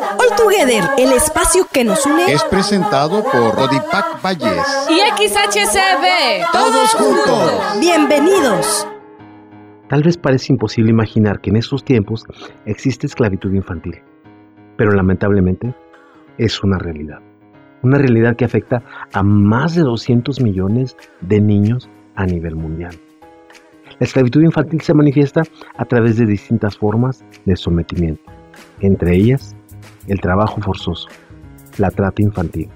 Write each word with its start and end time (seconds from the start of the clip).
All 0.00 0.36
Together, 0.36 0.84
el 0.96 1.12
espacio 1.12 1.66
que 1.72 1.82
nos 1.82 2.06
une, 2.06 2.32
es 2.32 2.44
presentado 2.44 3.24
por 3.24 3.56
Rodipac 3.56 4.22
Valles 4.22 4.86
y 4.88 5.00
XHCB. 5.00 6.52
Todos 6.52 6.90
juntos. 6.94 7.80
Bienvenidos. 7.80 8.86
Tal 9.88 10.04
vez 10.04 10.16
parece 10.16 10.52
imposible 10.52 10.90
imaginar 10.90 11.40
que 11.40 11.50
en 11.50 11.56
estos 11.56 11.82
tiempos 11.84 12.24
existe 12.64 13.08
esclavitud 13.08 13.52
infantil, 13.52 14.00
pero 14.76 14.92
lamentablemente 14.92 15.74
es 16.36 16.62
una 16.62 16.78
realidad. 16.78 17.18
Una 17.82 17.98
realidad 17.98 18.36
que 18.36 18.44
afecta 18.44 18.84
a 19.12 19.22
más 19.24 19.74
de 19.74 19.82
200 19.82 20.40
millones 20.40 20.96
de 21.22 21.40
niños 21.40 21.90
a 22.14 22.24
nivel 22.24 22.54
mundial. 22.54 22.94
La 23.98 24.06
esclavitud 24.06 24.42
infantil 24.42 24.80
se 24.80 24.94
manifiesta 24.94 25.42
a 25.76 25.84
través 25.84 26.16
de 26.18 26.26
distintas 26.26 26.76
formas 26.76 27.24
de 27.46 27.56
sometimiento, 27.56 28.30
entre 28.80 29.16
ellas 29.16 29.56
el 30.08 30.20
trabajo 30.20 30.60
forzoso, 30.60 31.08
la 31.78 31.90
trata 31.90 32.22
infantil, 32.22 32.68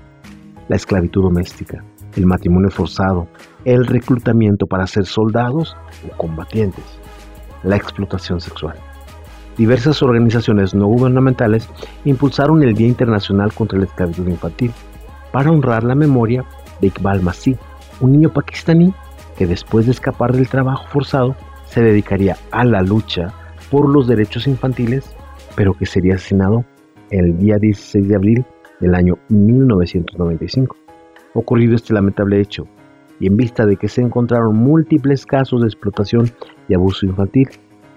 la 0.69 0.77
esclavitud 0.77 1.23
doméstica, 1.23 1.83
el 2.17 2.27
matrimonio 2.27 2.71
forzado, 2.71 3.27
el 3.65 3.87
reclutamiento 3.87 4.67
para 4.67 4.87
ser 4.87 5.07
soldados 5.07 5.77
o 6.09 6.17
combatientes, 6.17 6.85
la 7.63 7.77
explotación 7.77 8.41
sexual. 8.41 8.77
Diversas 9.57 10.03
organizaciones 10.03 10.75
no 10.75 10.87
gubernamentales 10.87 11.69
impulsaron 12.05 12.63
el 12.63 12.75
Día 12.75 12.89
Internacional 12.89 13.53
contra 13.53 13.79
la 13.79 13.85
Esclavitud 13.85 14.27
Infantil 14.29 14.73
para 15.31 15.51
honrar 15.51 15.85
la 15.85 15.95
memoria 15.95 16.45
de 16.81 16.87
Iqbal 16.89 17.23
Masih, 17.23 17.59
un 18.01 18.13
niño 18.13 18.33
pakistaní 18.33 18.95
que 19.37 19.47
después 19.47 19.87
de 19.87 19.93
escapar 19.93 20.33
del 20.33 20.49
trabajo 20.49 20.87
forzado 20.89 21.37
se 21.67 21.83
dedicaría 21.83 22.37
a 22.51 22.65
la 22.65 22.83
lucha 22.83 23.33
por 23.71 23.89
los 23.89 24.07
derechos 24.07 24.47
infantiles, 24.47 25.15
pero 25.55 25.75
que 25.75 25.87
sería 25.87 26.15
asesinado 26.15 26.65
el 27.13 27.39
día 27.39 27.59
16 27.59 28.09
de 28.09 28.17
abril 28.17 28.45
del 28.81 28.95
año 28.95 29.19
1995. 29.29 30.77
Ocurrido 31.35 31.75
este 31.75 31.95
lamentable 31.95 32.41
hecho, 32.41 32.67
y 33.21 33.27
en 33.27 33.37
vista 33.37 33.67
de 33.67 33.77
que 33.77 33.89
se 33.89 34.01
encontraron 34.01 34.57
múltiples 34.57 35.25
casos 35.25 35.61
de 35.61 35.69
explotación 35.69 36.31
y 36.69 36.75
abuso 36.75 37.07
infantil, 37.07 37.49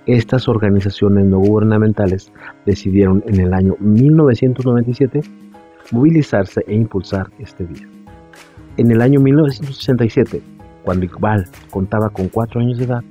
estas 0.06 0.48
organizaciones 0.48 1.26
no 1.26 1.40
gubernamentales 1.40 2.32
decidieron 2.66 3.24
en 3.26 3.40
el 3.40 3.54
año 3.54 3.76
1997 3.80 5.22
movilizarse 5.92 6.64
e 6.68 6.76
impulsar 6.76 7.28
este 7.40 7.66
día. 7.66 7.88
En 8.78 8.92
el 8.92 9.02
año 9.02 9.20
1967, 9.20 10.42
cuando 10.84 11.06
Iqbal 11.06 11.46
contaba 11.72 12.10
con 12.10 12.28
cuatro 12.28 12.60
años 12.60 12.78
de 12.78 12.86
edad, 12.86 13.04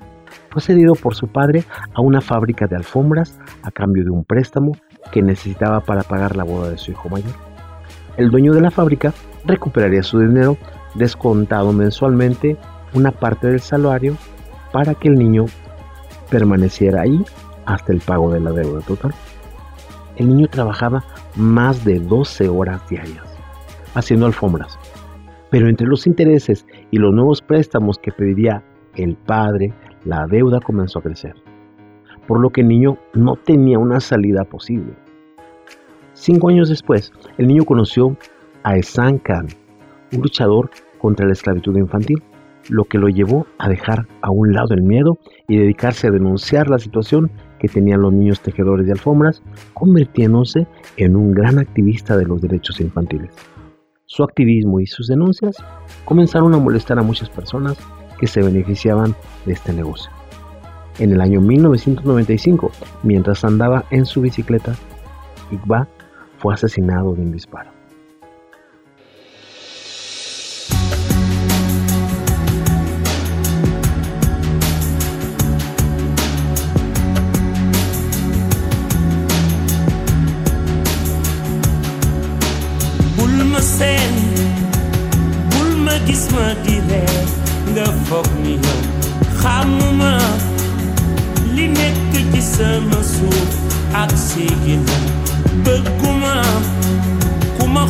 fue 0.51 0.63
cedido 0.63 0.95
por 0.95 1.15
su 1.15 1.27
padre 1.27 1.65
a 1.95 2.01
una 2.01 2.21
fábrica 2.21 2.67
de 2.67 2.77
alfombras 2.77 3.39
a 3.63 3.71
cambio 3.71 4.05
de 4.05 4.11
un 4.11 4.25
préstamo 4.25 4.73
que 5.11 5.23
necesitaba 5.23 5.81
para 5.81 6.03
pagar 6.03 6.37
la 6.37 6.45
boda 6.45 6.71
de 6.71 6.79
su 6.79 6.91
hijo 6.91 7.09
mayor. 7.09 7.33
El 8.17 8.31
dueño 8.31 8.53
de 8.53 8.61
la 8.61 8.71
fábrica 8.71 9.13
recuperaría 9.45 10.03
su 10.03 10.21
dinero 10.21 10.57
descontado 10.95 11.73
mensualmente 11.73 12.57
una 12.95 13.11
parte 13.11 13.49
del 13.49 13.61
salario 13.61 14.17
para 14.73 14.95
que 14.95 15.09
el 15.09 15.15
niño 15.15 15.47
permaneciera 16.31 17.03
ahí 17.03 17.25
hasta 17.67 17.93
el 17.93 18.01
pago 18.01 18.33
de 18.33 18.41
la 18.41 18.53
deuda 18.53 18.81
total. 18.81 19.15
El 20.17 20.29
niño 20.29 20.47
trabajaba 20.49 21.05
más 21.37 21.85
de 21.85 21.99
12 21.99 22.49
horas 22.49 22.89
diarias 22.89 23.25
haciendo 23.95 24.27
alfombras, 24.27 24.79
pero 25.51 25.69
entre 25.69 25.87
los 25.87 26.07
intereses 26.07 26.67
y 26.91 26.99
los 26.99 27.13
nuevos 27.13 27.41
préstamos 27.43 27.99
que 27.99 28.13
pediría 28.13 28.63
el 28.97 29.17
padre, 29.17 29.73
la 30.05 30.27
deuda 30.27 30.61
comenzó 30.61 30.99
a 30.99 31.03
crecer, 31.03 31.35
por 32.27 32.41
lo 32.41 32.51
que 32.51 32.63
el 32.63 32.69
niño 32.69 32.99
no 33.13 33.37
tenía 33.37 33.79
una 33.79 34.01
salida 34.01 34.45
posible. 34.45 34.95
Cinco 36.13 36.49
años 36.49 36.69
después, 36.69 37.13
el 37.39 37.49
niño 37.49 37.65
conoció 37.65 38.17
a 38.63 38.77
Esan 38.77 39.19
Khan, 39.19 39.49
un 40.13 40.23
luchador 40.23 40.71
contra 40.99 41.27
la 41.27 41.33
esclavitud 41.33 41.77
infantil, 41.77 42.23
lo 42.69 42.85
que 42.85 42.99
lo 42.99 43.09
llevó 43.09 43.47
a 43.59 43.69
dejar 43.69 44.07
a 44.23 44.31
un 44.31 44.53
lado 44.53 44.75
el 44.75 44.83
miedo 44.83 45.19
y 45.49 45.59
dedicarse 45.59 46.07
a 46.07 46.11
denunciar 46.11 46.71
la 46.71 46.79
situación 46.79 47.31
que 47.59 47.69
tenían 47.69 48.03
los 48.03 48.13
niños 48.13 48.41
tejedores 48.41 48.87
de 48.87 48.93
alfombras, 48.93 49.43
convirtiéndose 49.75 50.67
en 50.97 51.17
un 51.17 51.33
gran 51.33 51.59
activista 51.59 52.17
de 52.17 52.27
los 52.27 52.41
derechos 52.41 52.81
infantiles. 52.81 53.35
Su 54.07 54.23
activismo 54.23 54.81
y 54.81 54.87
sus 54.87 55.09
denuncias 55.09 55.57
comenzaron 56.05 56.55
a 56.55 56.59
molestar 56.59 56.99
a 56.99 57.03
muchas 57.03 57.29
personas 57.31 57.77
que 58.19 58.27
se 58.27 58.43
beneficiaban 58.43 59.15
de 59.47 59.55
este 59.55 59.73
negocio. 59.73 60.11
En 60.99 61.13
el 61.13 61.21
año 61.21 61.41
1995, 61.41 62.71
mientras 63.03 63.45
andaba 63.45 63.85
en 63.91 64.07
su 64.07 64.21
bicicleta, 64.21 64.75
Iqbal 65.51 65.89
fue 66.39 66.55
asesinado 66.55 67.15
de 67.15 67.23
un 67.23 67.33
disparo. 67.33 67.74
Sigina 94.35 94.95
bëgguma 95.65 96.35
ku 97.57 97.65
ma 97.75 97.85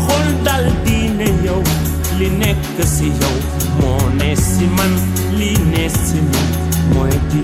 dal 0.44 0.64
yow 1.46 1.62
li 2.18 2.28
si 2.94 3.08
yow 3.20 3.36
ne 4.18 4.30
si 4.36 4.66
man 4.76 4.92
li 5.38 5.50
ne 5.72 5.84
si 5.88 6.20
di 7.30 7.40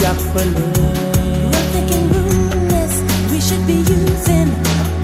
jàppale 0.00 0.64
We 3.30 3.40
should 3.40 3.66
be 3.66 3.78
using. 3.98 4.50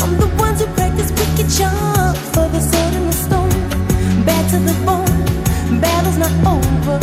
I'm 0.03 0.13
the 0.23 0.29
ones 0.45 0.61
who 0.61 0.67
practice 0.79 1.11
wicked 1.19 1.49
for 2.33 2.47
the 2.55 2.61
the 3.09 3.17
stone. 3.25 3.57
Bad 4.27 4.45
to 4.51 4.59
the 4.69 4.77
bone. 4.87 5.19
Battle's 5.83 6.19
not 6.23 6.35
over, 6.55 6.99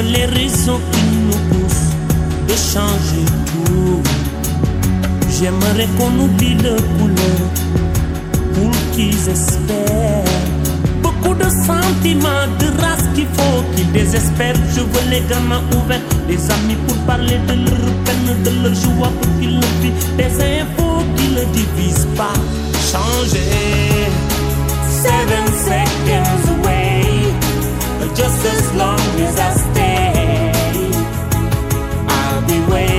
Les 0.00 0.26
raisons 0.26 0.80
qui 0.92 1.02
nous 1.26 1.42
poussent 1.50 1.92
de 2.46 2.54
changer 2.54 3.24
tout. 3.46 4.00
J'aimerais 5.28 5.88
qu'on 5.98 6.12
oublie 6.20 6.54
le 6.54 6.76
couleur 6.98 7.40
pour 8.54 8.70
qu'ils 8.92 9.28
espèrent. 9.28 10.24
Beaucoup 11.02 11.34
de 11.34 11.48
sentiments, 11.50 12.46
de 12.60 12.80
race 12.80 13.06
qu'il 13.14 13.26
faut 13.26 13.64
qu'ils 13.74 13.90
désespèrent. 13.90 14.54
Je 14.74 14.80
veux 14.80 15.10
les 15.10 15.20
gamins 15.28 15.62
ouverts, 15.76 16.00
des 16.28 16.50
amis 16.52 16.76
pour 16.86 16.96
parler 16.98 17.38
de 17.48 17.54
leur 17.54 17.92
peine, 18.04 18.42
de 18.44 18.50
leur 18.62 18.74
joie 18.74 19.10
pour 19.20 19.40
qu'ils 19.40 19.56
le 19.56 19.66
vivent. 19.82 20.16
Des 20.16 20.32
infos 20.60 21.02
qui 21.16 21.28
ne 21.32 21.44
divisent 21.52 22.08
pas. 22.16 22.34
Changer. 22.92 24.06
Seven 25.02 25.46
seconds 25.66 26.44
away, 26.54 27.02
just 28.14 28.46
as 28.46 28.74
long 28.76 29.00
as 29.26 29.38
I 29.38 29.58
stay. 29.58 29.77
Be 32.48 32.60
waiting. 32.60 32.97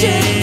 should 0.00 0.37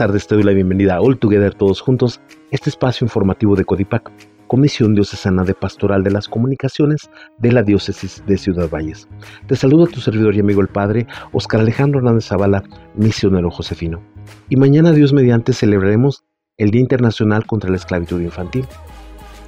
tardes, 0.00 0.26
te 0.26 0.34
doy 0.34 0.44
la 0.44 0.52
bienvenida 0.52 0.94
a 0.94 1.02
All 1.02 1.18
Together 1.18 1.52
Todos 1.52 1.82
Juntos, 1.82 2.22
este 2.50 2.70
espacio 2.70 3.04
informativo 3.04 3.54
de 3.54 3.66
Codipac, 3.66 4.10
Comisión 4.46 4.94
Diocesana 4.94 5.44
de 5.44 5.52
Pastoral 5.52 6.02
de 6.02 6.10
las 6.10 6.26
Comunicaciones 6.26 7.10
de 7.36 7.52
la 7.52 7.62
Diócesis 7.62 8.24
de 8.26 8.38
Ciudad 8.38 8.70
Valles. 8.70 9.06
Te 9.46 9.56
saludo 9.56 9.84
a 9.84 9.88
tu 9.88 10.00
servidor 10.00 10.34
y 10.34 10.40
amigo 10.40 10.62
el 10.62 10.68
Padre 10.68 11.06
Oscar 11.32 11.60
Alejandro 11.60 11.98
Hernández 11.98 12.28
Zavala, 12.28 12.64
misionero 12.94 13.50
josefino. 13.50 14.00
Y 14.48 14.56
mañana, 14.56 14.92
Dios 14.92 15.12
mediante, 15.12 15.52
celebraremos 15.52 16.24
el 16.56 16.70
Día 16.70 16.80
Internacional 16.80 17.44
contra 17.44 17.68
la 17.68 17.76
Esclavitud 17.76 18.22
Infantil. 18.22 18.64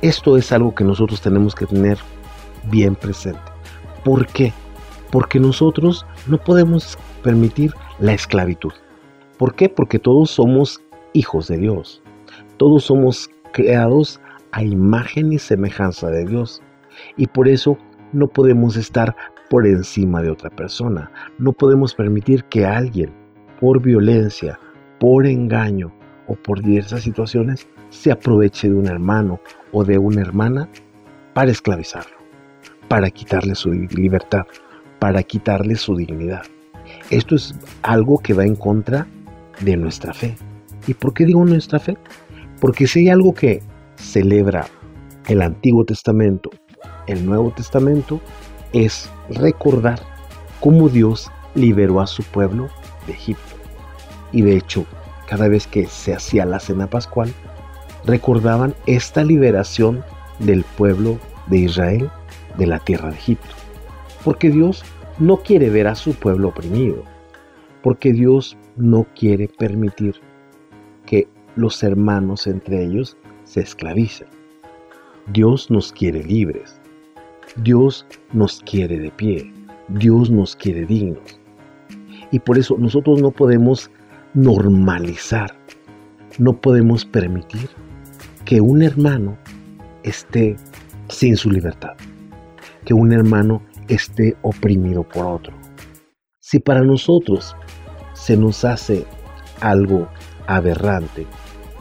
Esto 0.03 0.37
es 0.37 0.53
algo 0.53 0.75
que 0.75 0.85
nosotros 0.85 1.23
tenemos 1.23 1.55
que 1.55 1.65
tener 1.65 1.97
bien 2.71 2.95
presente. 2.95 3.41
¿Por 4.05 4.27
qué? 4.27 4.53
Porque 5.11 5.41
nosotros 5.41 6.05
no 6.27 6.37
podemos 6.37 6.99
permitir 7.23 7.73
la 8.01 8.13
esclavitud. 8.13 8.73
¿Por 9.38 9.55
qué? 9.55 9.69
Porque 9.69 9.99
todos 9.99 10.31
somos 10.31 10.81
hijos 11.12 11.49
de 11.49 11.58
Dios. 11.58 12.02
Todos 12.56 12.84
somos 12.84 13.31
creados 13.52 14.20
a 14.52 14.62
imagen 14.62 15.32
y 15.32 15.38
semejanza 15.38 16.11
de 16.11 16.25
Dios. 16.25 16.62
Y 17.17 17.26
por 17.26 17.49
eso 17.49 17.79
no 18.12 18.29
podemos 18.29 18.76
estar 18.76 19.17
por 19.50 19.67
encima 19.67 20.23
de 20.23 20.31
otra 20.31 20.50
persona. 20.50 21.11
No 21.38 21.52
podemos 21.52 21.94
permitir 21.94 22.44
que 22.44 22.64
alguien, 22.64 23.11
por 23.61 23.82
violencia, 23.82 24.58
por 24.99 25.26
engaño 25.26 25.93
o 26.26 26.34
por 26.34 26.62
diversas 26.62 27.02
situaciones, 27.02 27.67
se 27.90 28.11
aproveche 28.11 28.69
de 28.69 28.75
un 28.75 28.87
hermano 28.87 29.40
o 29.73 29.84
de 29.84 29.99
una 29.99 30.23
hermana 30.23 30.69
para 31.34 31.50
esclavizarlo, 31.50 32.17
para 32.88 33.11
quitarle 33.11 33.55
su 33.55 33.73
libertad, 33.73 34.46
para 34.99 35.23
quitarle 35.23 35.75
su 35.76 35.96
dignidad. 35.96 36.43
Esto 37.11 37.34
es 37.34 37.55
algo 37.82 38.19
que 38.19 38.34
va 38.34 38.44
en 38.44 38.56
contra 38.56 39.00
de 39.00 39.22
nuestra 39.76 40.12
fe. 40.12 40.37
¿Y 40.87 40.94
por 40.94 41.14
qué 41.14 41.25
digo 41.25 41.44
nuestra 41.44 41.79
fe? 41.79 41.97
Porque 42.61 42.87
si 42.87 43.00
hay 43.00 43.09
algo 43.09 43.35
que 43.35 43.62
celebra 43.97 44.67
el 45.29 45.43
Antiguo 45.43 45.85
Testamento, 45.85 46.50
el 47.06 47.25
Nuevo 47.25 47.53
Testamento, 47.53 48.20
es 48.73 49.11
recordar 49.31 50.00
cómo 50.61 50.88
Dios 50.88 51.31
liberó 51.55 52.00
a 52.00 52.06
su 52.06 52.23
pueblo 52.23 52.69
de 53.06 53.12
Egipto. 53.12 53.55
Y 54.32 54.43
de 54.43 54.56
hecho, 54.56 54.87
cada 55.29 55.49
vez 55.49 55.67
que 55.67 55.87
se 55.87 56.15
hacía 56.15 56.44
la 56.44 56.61
cena 56.61 56.88
pascual, 56.88 57.32
recordaban 58.05 58.75
esta 58.87 59.23
liberación 59.25 60.05
del 60.38 60.65
pueblo 60.65 61.19
de 61.47 61.58
Israel 61.58 62.11
de 62.58 62.67
la 62.67 62.79
tierra 62.81 63.11
de 63.11 63.17
Egipto. 63.17 63.55
Porque 64.25 64.50
Dios 64.50 64.85
no 65.19 65.38
quiere 65.38 65.70
ver 65.70 65.87
a 65.87 65.94
su 65.94 66.15
pueblo 66.15 66.49
oprimido. 66.49 67.05
Porque 67.82 68.12
Dios 68.12 68.56
no 68.77 69.07
quiere 69.15 69.49
permitir 69.49 70.15
que 71.06 71.29
los 71.56 71.82
hermanos 71.82 72.46
entre 72.46 72.85
ellos 72.85 73.17
se 73.44 73.61
esclavicen. 73.61 74.29
Dios 75.32 75.70
nos 75.70 75.93
quiere 75.93 76.23
libres. 76.25 76.81
Dios 77.56 78.06
nos 78.32 78.61
quiere 78.63 78.99
de 78.99 79.11
pie. 79.11 79.53
Dios 79.89 80.31
nos 80.31 80.56
quiere 80.56 80.87
dignos. 80.87 81.39
Y 82.31 82.39
por 82.39 82.58
eso 82.58 82.77
nosotros 82.79 83.20
no 83.20 83.31
podemos 83.31 83.91
normalizar, 84.35 85.55
no 86.39 86.58
podemos 86.58 87.05
permitir 87.05 87.69
que 88.44 88.61
un 88.61 88.82
hermano 88.82 89.37
esté 90.03 90.56
sin 91.08 91.37
su 91.37 91.51
libertad, 91.51 91.94
que 92.85 92.94
un 92.94 93.13
hermano 93.13 93.63
esté 93.89 94.35
oprimido 94.43 95.03
por 95.03 95.27
otro. 95.27 95.55
Si 96.41 96.58
para 96.58 96.82
nosotros 96.82 97.55
se 98.22 98.36
nos 98.36 98.64
hace 98.64 99.05
algo 99.60 100.08
aberrante, 100.46 101.26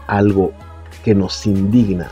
algo 0.07 0.51
que 1.03 1.13
nos 1.13 1.45
indigna. 1.45 2.10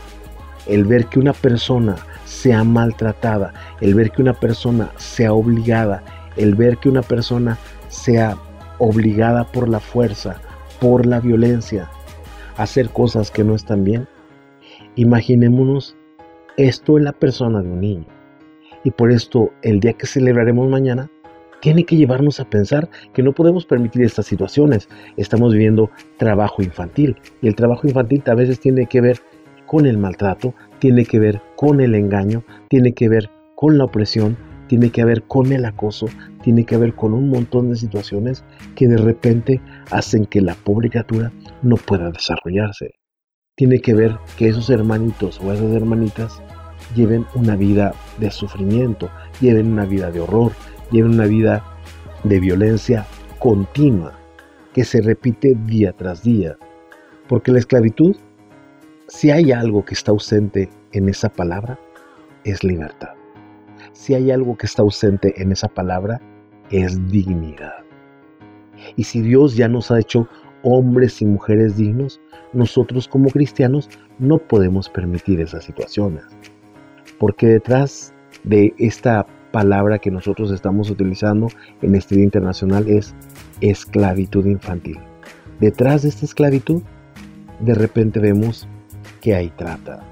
El 0.68 0.84
ver 0.84 1.06
que 1.06 1.18
una 1.18 1.32
persona 1.32 1.96
sea 2.26 2.62
maltratada, 2.62 3.52
el 3.80 3.96
ver 3.96 4.12
que 4.12 4.22
una 4.22 4.34
persona 4.34 4.92
sea 4.98 5.32
obligada, 5.32 6.04
el 6.36 6.54
ver 6.54 6.76
que 6.76 6.88
una 6.88 7.02
persona 7.02 7.58
sea 7.88 8.36
obligada 8.78 9.50
por 9.50 9.68
la 9.68 9.80
fuerza, 9.80 10.40
por 10.80 11.06
la 11.06 11.18
violencia, 11.18 11.90
a 12.56 12.62
hacer 12.62 12.90
cosas 12.90 13.32
que 13.32 13.42
no 13.42 13.56
están 13.56 13.82
bien. 13.82 14.06
Imaginémonos 14.94 15.96
esto 16.56 16.98
en 16.98 17.02
la 17.02 17.12
persona 17.12 17.62
de 17.62 17.68
un 17.68 17.80
niño. 17.80 18.06
Y 18.84 18.92
por 18.92 19.10
esto, 19.10 19.50
el 19.62 19.80
día 19.80 19.94
que 19.94 20.06
celebraremos 20.06 20.68
mañana, 20.68 21.10
tiene 21.60 21.84
que 21.84 21.96
llevarnos 21.96 22.40
a 22.40 22.48
pensar 22.48 22.88
que 23.12 23.22
no 23.22 23.32
podemos 23.32 23.66
permitir 23.66 24.02
estas 24.02 24.26
situaciones. 24.26 24.88
Estamos 25.16 25.52
viviendo 25.52 25.90
trabajo 26.16 26.62
infantil 26.62 27.16
y 27.42 27.48
el 27.48 27.54
trabajo 27.54 27.86
infantil 27.86 28.22
a 28.26 28.34
veces 28.34 28.60
tiene 28.60 28.86
que 28.86 29.00
ver 29.00 29.20
con 29.66 29.86
el 29.86 29.98
maltrato, 29.98 30.54
tiene 30.78 31.04
que 31.04 31.18
ver 31.18 31.40
con 31.56 31.80
el 31.80 31.94
engaño, 31.94 32.42
tiene 32.68 32.92
que 32.92 33.08
ver 33.08 33.30
con 33.54 33.78
la 33.78 33.84
opresión, 33.84 34.36
tiene 34.66 34.90
que 34.90 35.04
ver 35.04 35.22
con 35.24 35.52
el 35.52 35.64
acoso, 35.64 36.06
tiene 36.42 36.64
que 36.64 36.76
ver 36.76 36.94
con 36.94 37.12
un 37.12 37.28
montón 37.28 37.70
de 37.70 37.76
situaciones 37.76 38.44
que 38.74 38.88
de 38.88 38.96
repente 38.96 39.60
hacen 39.90 40.26
que 40.26 40.40
la 40.40 40.54
pobre 40.54 40.90
criatura 40.90 41.32
no 41.62 41.76
pueda 41.76 42.10
desarrollarse. 42.10 42.94
Tiene 43.56 43.80
que 43.80 43.94
ver 43.94 44.16
que 44.38 44.48
esos 44.48 44.70
hermanitos 44.70 45.40
o 45.40 45.52
esas 45.52 45.72
hermanitas 45.72 46.40
lleven 46.94 47.26
una 47.34 47.56
vida 47.56 47.94
de 48.18 48.30
sufrimiento, 48.30 49.10
lleven 49.40 49.72
una 49.72 49.84
vida 49.84 50.10
de 50.10 50.20
horror, 50.20 50.52
llevan 50.90 51.14
una 51.14 51.26
vida 51.26 51.64
de 52.24 52.40
violencia 52.40 53.06
continua 53.38 54.18
que 54.74 54.84
se 54.84 55.00
repite 55.00 55.56
día 55.66 55.92
tras 55.92 56.22
día. 56.22 56.56
Porque 57.28 57.52
la 57.52 57.58
esclavitud, 57.58 58.16
si 59.08 59.30
hay 59.30 59.52
algo 59.52 59.84
que 59.84 59.94
está 59.94 60.12
ausente 60.12 60.68
en 60.92 61.08
esa 61.08 61.28
palabra, 61.28 61.78
es 62.44 62.62
libertad. 62.64 63.10
Si 63.92 64.14
hay 64.14 64.30
algo 64.30 64.56
que 64.56 64.66
está 64.66 64.82
ausente 64.82 65.40
en 65.40 65.52
esa 65.52 65.68
palabra, 65.68 66.20
es 66.70 67.08
dignidad. 67.08 67.84
Y 68.96 69.04
si 69.04 69.20
Dios 69.20 69.56
ya 69.56 69.68
nos 69.68 69.90
ha 69.90 69.98
hecho 69.98 70.28
hombres 70.62 71.20
y 71.22 71.26
mujeres 71.26 71.76
dignos, 71.76 72.20
nosotros 72.52 73.08
como 73.08 73.30
cristianos 73.30 73.88
no 74.18 74.38
podemos 74.38 74.88
permitir 74.88 75.40
esas 75.40 75.64
situaciones. 75.64 76.24
Porque 77.18 77.46
detrás 77.46 78.14
de 78.44 78.74
esta 78.78 79.26
palabra 79.50 79.98
que 79.98 80.10
nosotros 80.10 80.50
estamos 80.50 80.90
utilizando 80.90 81.48
en 81.82 81.94
este 81.94 82.14
Día 82.14 82.24
Internacional 82.24 82.88
es 82.88 83.14
esclavitud 83.60 84.46
infantil. 84.46 84.98
Detrás 85.60 86.02
de 86.02 86.08
esta 86.08 86.24
esclavitud, 86.24 86.82
de 87.60 87.74
repente 87.74 88.20
vemos 88.20 88.68
que 89.20 89.34
hay 89.34 89.50
trata. 89.50 90.02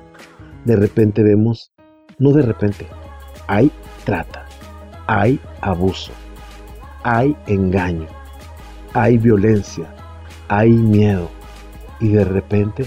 De 0.64 0.76
repente 0.76 1.22
vemos, 1.22 1.72
no 2.18 2.32
de 2.32 2.42
repente, 2.42 2.86
hay 3.46 3.70
trata, 4.04 4.44
hay 5.06 5.40
abuso, 5.62 6.12
hay 7.02 7.34
engaño, 7.46 8.06
hay 8.92 9.16
violencia, 9.16 9.86
hay 10.48 10.70
miedo 10.70 11.30
y 12.00 12.08
de 12.08 12.24
repente 12.24 12.84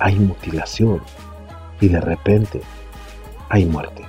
hay 0.00 0.18
mutilación 0.18 1.00
y 1.80 1.88
de 1.88 2.00
repente 2.00 2.60
hay 3.48 3.66
muerte. 3.66 4.02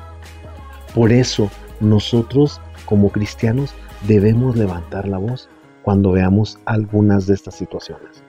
Por 0.93 1.11
eso 1.11 1.51
nosotros 1.79 2.61
como 2.85 3.09
cristianos 3.09 3.73
debemos 4.07 4.55
levantar 4.55 5.07
la 5.07 5.17
voz 5.17 5.49
cuando 5.83 6.11
veamos 6.11 6.59
algunas 6.65 7.27
de 7.27 7.35
estas 7.35 7.55
situaciones. 7.55 8.23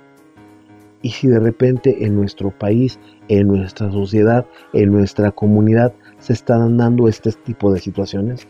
Y 1.03 1.11
si 1.11 1.29
de 1.29 1.38
repente 1.38 2.05
en 2.05 2.17
nuestro 2.17 2.50
país, 2.50 2.99
en 3.29 3.49
nuestra 3.49 3.91
sociedad, 3.91 4.47
en 4.73 4.93
nuestra 4.93 5.31
comunidad 5.31 5.93
se 6.19 6.33
están 6.33 6.76
dando 6.76 7.09
este 7.09 7.33
tipo 7.33 7.73
de 7.73 7.81
situaciones, 7.81 8.47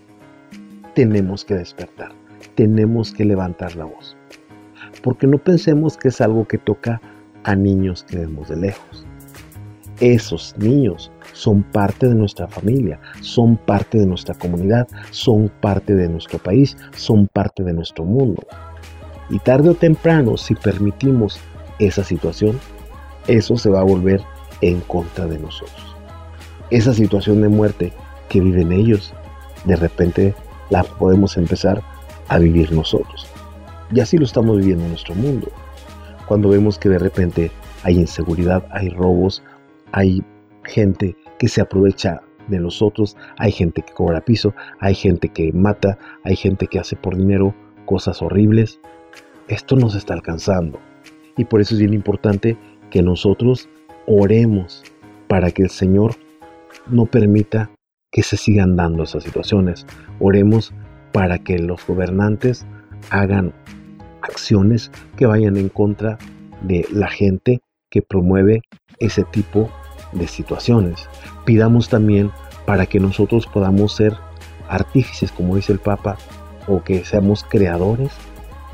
tenemos 0.94 1.44
que 1.44 1.54
despertar, 1.54 2.12
tenemos 2.54 3.12
que 3.12 3.24
levantar 3.24 3.76
la 3.76 3.84
voz. 3.84 4.16
Porque 5.02 5.26
no 5.26 5.38
pensemos 5.38 5.96
que 5.96 6.08
es 6.08 6.20
algo 6.20 6.46
que 6.46 6.58
toca 6.58 7.00
a 7.44 7.54
niños 7.54 8.04
que 8.04 8.18
vemos 8.18 8.48
de 8.48 8.56
lejos. 8.56 9.05
Esos 10.00 10.54
niños 10.58 11.10
son 11.32 11.62
parte 11.62 12.06
de 12.06 12.14
nuestra 12.14 12.46
familia, 12.48 13.00
son 13.22 13.56
parte 13.56 13.98
de 13.98 14.06
nuestra 14.06 14.34
comunidad, 14.34 14.86
son 15.10 15.50
parte 15.60 15.94
de 15.94 16.08
nuestro 16.08 16.38
país, 16.38 16.76
son 16.94 17.28
parte 17.28 17.62
de 17.62 17.72
nuestro 17.72 18.04
mundo. 18.04 18.42
Y 19.30 19.38
tarde 19.38 19.70
o 19.70 19.74
temprano, 19.74 20.36
si 20.36 20.54
permitimos 20.54 21.40
esa 21.78 22.04
situación, 22.04 22.60
eso 23.26 23.56
se 23.56 23.70
va 23.70 23.80
a 23.80 23.84
volver 23.84 24.20
en 24.60 24.80
contra 24.82 25.26
de 25.26 25.38
nosotros. 25.38 25.96
Esa 26.70 26.92
situación 26.92 27.40
de 27.40 27.48
muerte 27.48 27.92
que 28.28 28.40
viven 28.40 28.72
ellos, 28.72 29.14
de 29.64 29.76
repente 29.76 30.34
la 30.68 30.84
podemos 30.84 31.38
empezar 31.38 31.82
a 32.28 32.38
vivir 32.38 32.70
nosotros. 32.72 33.26
Y 33.92 34.00
así 34.00 34.18
lo 34.18 34.24
estamos 34.24 34.58
viviendo 34.58 34.84
en 34.84 34.90
nuestro 34.90 35.14
mundo. 35.14 35.48
Cuando 36.26 36.48
vemos 36.48 36.78
que 36.78 36.88
de 36.88 36.98
repente 36.98 37.50
hay 37.82 37.98
inseguridad, 38.00 38.66
hay 38.70 38.88
robos, 38.88 39.42
hay 39.96 40.22
gente 40.64 41.16
que 41.38 41.48
se 41.48 41.62
aprovecha 41.62 42.20
de 42.48 42.60
los 42.60 42.82
otros, 42.82 43.16
hay 43.38 43.50
gente 43.50 43.80
que 43.80 43.94
cobra 43.94 44.20
piso, 44.20 44.54
hay 44.78 44.94
gente 44.94 45.30
que 45.30 45.50
mata, 45.54 45.98
hay 46.22 46.36
gente 46.36 46.66
que 46.66 46.78
hace 46.78 46.96
por 46.96 47.16
dinero 47.16 47.54
cosas 47.86 48.20
horribles. 48.20 48.78
Esto 49.48 49.74
nos 49.74 49.94
está 49.94 50.12
alcanzando 50.12 50.80
Y 51.38 51.46
por 51.46 51.62
eso 51.62 51.74
es 51.74 51.80
bien 51.80 51.94
importante 51.94 52.58
que 52.90 53.00
nosotros 53.00 53.70
oremos 54.06 54.84
para 55.28 55.50
que 55.50 55.62
el 55.62 55.70
Señor 55.70 56.14
no 56.88 57.06
permita 57.06 57.70
que 58.12 58.22
se 58.22 58.36
sigan 58.36 58.76
dando 58.76 59.04
esas 59.04 59.24
situaciones. 59.24 59.86
Oremos 60.20 60.74
para 61.12 61.38
que 61.38 61.58
los 61.58 61.86
gobernantes 61.86 62.66
hagan 63.08 63.54
acciones 64.20 64.90
que 65.16 65.24
vayan 65.24 65.56
en 65.56 65.70
contra 65.70 66.18
de 66.60 66.86
la 66.92 67.08
gente 67.08 67.62
que 67.88 68.02
promueve 68.02 68.60
ese 68.98 69.24
tipo 69.24 69.70
de 70.18 70.26
situaciones. 70.26 71.08
Pidamos 71.44 71.88
también 71.88 72.30
para 72.64 72.86
que 72.86 73.00
nosotros 73.00 73.46
podamos 73.46 73.94
ser 73.94 74.14
artífices, 74.68 75.32
como 75.32 75.56
dice 75.56 75.72
el 75.72 75.78
Papa, 75.78 76.16
o 76.66 76.82
que 76.82 77.04
seamos 77.04 77.44
creadores 77.44 78.12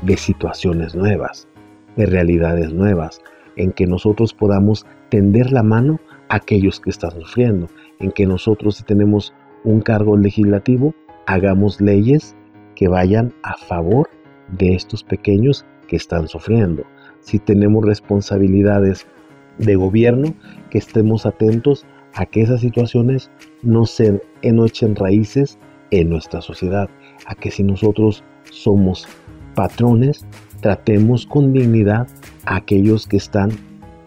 de 0.01 0.17
situaciones 0.17 0.95
nuevas, 0.95 1.47
de 1.95 2.05
realidades 2.05 2.73
nuevas, 2.73 3.21
en 3.55 3.71
que 3.71 3.85
nosotros 3.85 4.33
podamos 4.33 4.85
tender 5.09 5.51
la 5.51 5.63
mano 5.63 5.99
a 6.29 6.37
aquellos 6.37 6.79
que 6.79 6.89
están 6.89 7.11
sufriendo, 7.11 7.69
en 7.99 8.11
que 8.11 8.25
nosotros 8.25 8.77
si 8.77 8.83
tenemos 8.83 9.33
un 9.63 9.81
cargo 9.81 10.17
legislativo, 10.17 10.93
hagamos 11.27 11.79
leyes 11.79 12.35
que 12.75 12.87
vayan 12.87 13.33
a 13.43 13.55
favor 13.55 14.09
de 14.49 14.73
estos 14.73 15.03
pequeños 15.03 15.65
que 15.87 15.95
están 15.95 16.27
sufriendo. 16.27 16.83
Si 17.21 17.39
tenemos 17.39 17.85
responsabilidades 17.85 19.07
de 19.57 19.75
gobierno, 19.75 20.33
que 20.69 20.77
estemos 20.77 21.25
atentos 21.25 21.85
a 22.13 22.25
que 22.25 22.41
esas 22.41 22.61
situaciones 22.61 23.31
no 23.61 23.85
se 23.85 24.21
enochen 24.41 24.95
raíces 24.95 25.57
en 25.91 26.09
nuestra 26.09 26.41
sociedad, 26.41 26.89
a 27.25 27.35
que 27.35 27.51
si 27.51 27.63
nosotros 27.63 28.23
somos 28.51 29.07
patrones, 29.55 30.25
tratemos 30.61 31.25
con 31.25 31.53
dignidad 31.53 32.07
a 32.45 32.57
aquellos 32.57 33.07
que 33.07 33.17
están 33.17 33.51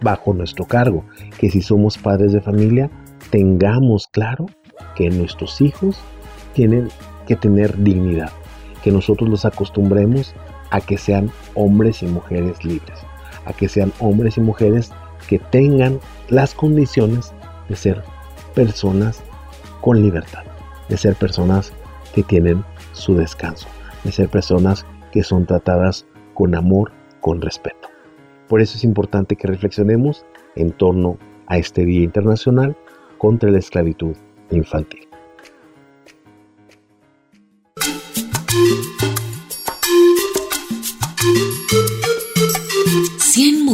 bajo 0.01 0.35
nuestro 0.35 0.65
cargo, 0.65 1.05
que 1.39 1.51
si 1.51 1.63
somos 1.63 1.99
padres 1.99 2.33
de 2.33 2.41
familia, 2.41 2.91
tengamos 3.31 4.07
claro 4.09 4.47
que 4.95 5.11
nuestros 5.11 5.61
hijos 5.61 5.99
tienen 6.55 6.89
que 7.27 7.37
tener 7.37 7.77
dignidad, 7.83 8.31
que 8.83 8.91
nosotros 8.91 9.29
los 9.29 9.45
acostumbremos 9.45 10.35
a 10.71 10.81
que 10.81 10.99
sean 10.99 11.31
hombres 11.55 12.03
y 12.03 12.07
mujeres 12.07 12.65
libres, 12.65 12.99
a 13.45 13.53
que 13.53 13.69
sean 13.69 13.93
hombres 14.01 14.37
y 14.37 14.41
mujeres 14.41 14.93
que 15.29 15.39
tengan 15.39 16.01
las 16.29 16.55
condiciones 16.55 17.33
de 17.69 17.77
ser 17.77 18.03
personas 18.55 19.23
con 19.81 20.03
libertad, 20.03 20.45
de 20.89 20.97
ser 20.97 21.15
personas 21.15 21.73
que 22.15 22.23
tienen 22.23 22.65
su 22.93 23.15
descanso, 23.15 23.69
de 24.05 24.13
ser 24.13 24.29
personas 24.29 24.87
que 25.13 25.23
son 25.23 25.47
tratadas 25.47 26.07
con 26.35 26.55
amor, 26.55 26.93
con 27.21 27.41
respeto. 27.41 27.89
Por 28.49 28.61
eso 28.61 28.77
es 28.77 28.85
importante 28.85 29.37
que 29.37 29.49
reflexionemos 29.49 30.25
en 30.55 30.73
torno 30.73 31.19
a 31.47 31.59
este 31.59 31.85
Día 31.85 32.03
Internacional 32.03 32.77
contra 33.19 33.51
la 33.51 33.59
Esclavitud 33.59 34.17
Infantil. 34.51 35.09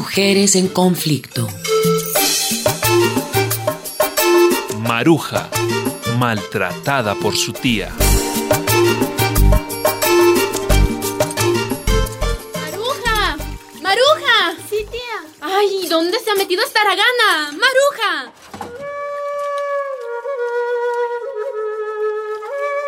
Mujeres 0.02 0.56
en 0.56 0.66
conflicto. 0.66 1.46
Maruja, 4.80 5.48
maltratada 6.18 7.14
por 7.14 7.36
su 7.36 7.52
tía. 7.52 7.92
¡Maruja! 12.52 13.36
¡Maruja! 13.80 14.56
Sí, 14.68 14.84
tía. 14.90 15.18
¡Ay! 15.40 15.86
¿Dónde 15.88 16.18
se 16.18 16.32
ha 16.32 16.34
metido 16.34 16.64
esta 16.64 16.80
aragana? 16.80 17.52
¡Maruja! 17.52 18.32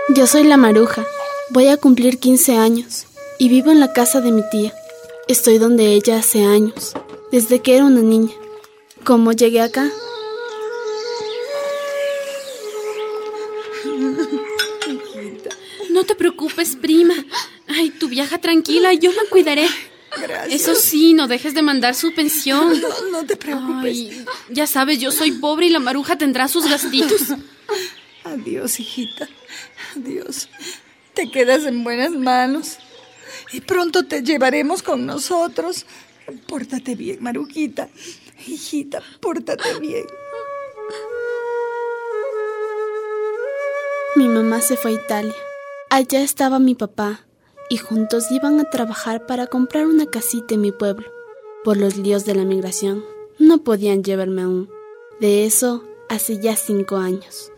Yo 0.09 0.27
soy 0.27 0.43
la 0.43 0.57
Maruja. 0.57 1.07
Voy 1.51 1.69
a 1.69 1.77
cumplir 1.77 2.19
15 2.19 2.59
años 2.59 3.07
y 3.39 3.49
vivo 3.49 3.71
en 3.71 3.79
la 3.79 3.93
casa 3.93 4.21
de 4.21 4.33
mi 4.33 4.43
tía. 4.51 4.75
Estoy 5.27 5.57
donde 5.57 5.87
ella 5.87 6.19
hace 6.19 6.45
años, 6.45 6.93
desde 7.35 7.61
que 7.61 7.75
era 7.75 7.85
una 7.85 8.01
niña. 8.01 8.33
¿Cómo 9.03 9.33
llegué 9.33 9.61
acá? 9.61 9.91
No 15.91 16.05
te 16.05 16.15
preocupes, 16.15 16.77
prima. 16.77 17.15
Ay, 17.67 17.91
tú 17.91 18.07
viaja 18.07 18.39
tranquila, 18.39 18.93
yo 18.93 19.11
la 19.11 19.23
cuidaré. 19.31 19.67
Gracias. 20.17 20.63
Eso 20.63 20.77
sí, 20.77 21.13
no 21.13 21.27
dejes 21.27 21.55
de 21.55 21.63
mandar 21.63 21.97
su 21.97 22.15
pensión. 22.15 22.81
No, 22.81 23.11
no 23.11 23.27
te 23.27 23.35
preocupes. 23.35 23.97
Ay, 23.97 24.25
ya 24.51 24.69
sabes, 24.69 25.01
yo 25.01 25.11
soy 25.11 25.33
pobre 25.33 25.67
y 25.67 25.71
la 25.71 25.81
maruja 25.81 26.17
tendrá 26.17 26.47
sus 26.47 26.69
gastitos. 26.71 27.21
Adiós, 28.23 28.79
hijita. 28.79 29.29
Adiós. 29.97 30.49
Te 31.15 31.29
quedas 31.33 31.65
en 31.65 31.83
buenas 31.83 32.13
manos. 32.13 32.79
Y 33.53 33.61
pronto 33.61 34.05
te 34.05 34.23
llevaremos 34.23 34.85
con 34.85 35.05
nosotros. 35.05 35.85
Pórtate 36.49 36.95
bien, 36.95 37.19
Marujita. 37.21 37.89
Hijita, 38.47 39.03
pórtate 39.21 39.79
bien. 39.81 40.07
Mi 44.17 44.29
mamá 44.29 44.61
se 44.61 44.77
fue 44.77 44.93
a 44.93 44.95
Italia. 44.95 45.35
Allá 45.91 46.23
estaba 46.23 46.59
mi 46.59 46.75
papá 46.75 47.27
y 47.69 47.79
juntos 47.79 48.31
iban 48.31 48.61
a 48.61 48.71
trabajar 48.71 49.27
para 49.27 49.47
comprar 49.47 49.87
una 49.87 50.07
casita 50.07 50.55
en 50.55 50.61
mi 50.61 50.73
pueblo. 50.73 51.11
Por 51.65 51.77
los 51.77 51.97
líos 51.97 52.25
de 52.25 52.35
la 52.35 52.45
migración, 52.45 53.05
no 53.39 53.65
podían 53.65 54.05
llevarme 54.05 54.43
aún. 54.43 54.71
De 55.21 55.45
eso 55.45 55.85
hace 56.09 56.39
ya 56.39 56.57
cinco 56.57 56.97
años. 56.97 57.53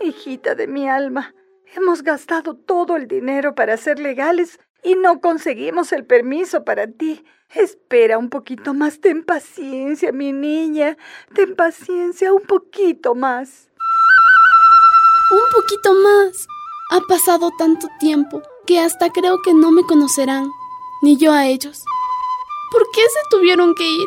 Hijita 0.00 0.54
de 0.54 0.66
mi 0.66 0.88
alma, 0.88 1.34
hemos 1.74 2.02
gastado 2.02 2.54
todo 2.54 2.96
el 2.96 3.08
dinero 3.08 3.54
para 3.54 3.76
ser 3.76 3.98
legales 3.98 4.60
y 4.86 4.94
no 4.94 5.20
conseguimos 5.20 5.90
el 5.90 6.06
permiso 6.06 6.64
para 6.64 6.86
ti. 6.86 7.24
Espera 7.52 8.18
un 8.18 8.30
poquito 8.30 8.72
más, 8.72 9.00
ten 9.00 9.24
paciencia, 9.24 10.12
mi 10.12 10.32
niña, 10.32 10.96
ten 11.34 11.56
paciencia 11.56 12.32
un 12.32 12.42
poquito 12.42 13.16
más. 13.16 13.68
Un 15.32 15.52
poquito 15.52 15.92
más. 15.92 16.46
Ha 16.92 17.00
pasado 17.00 17.50
tanto 17.58 17.88
tiempo 17.98 18.42
que 18.64 18.78
hasta 18.78 19.10
creo 19.10 19.42
que 19.42 19.54
no 19.54 19.72
me 19.72 19.82
conocerán, 19.82 20.48
ni 21.02 21.16
yo 21.16 21.32
a 21.32 21.46
ellos. 21.46 21.84
¿Por 22.70 22.82
qué 22.94 23.00
se 23.00 23.20
tuvieron 23.28 23.74
que 23.74 23.88
ir? 23.88 24.06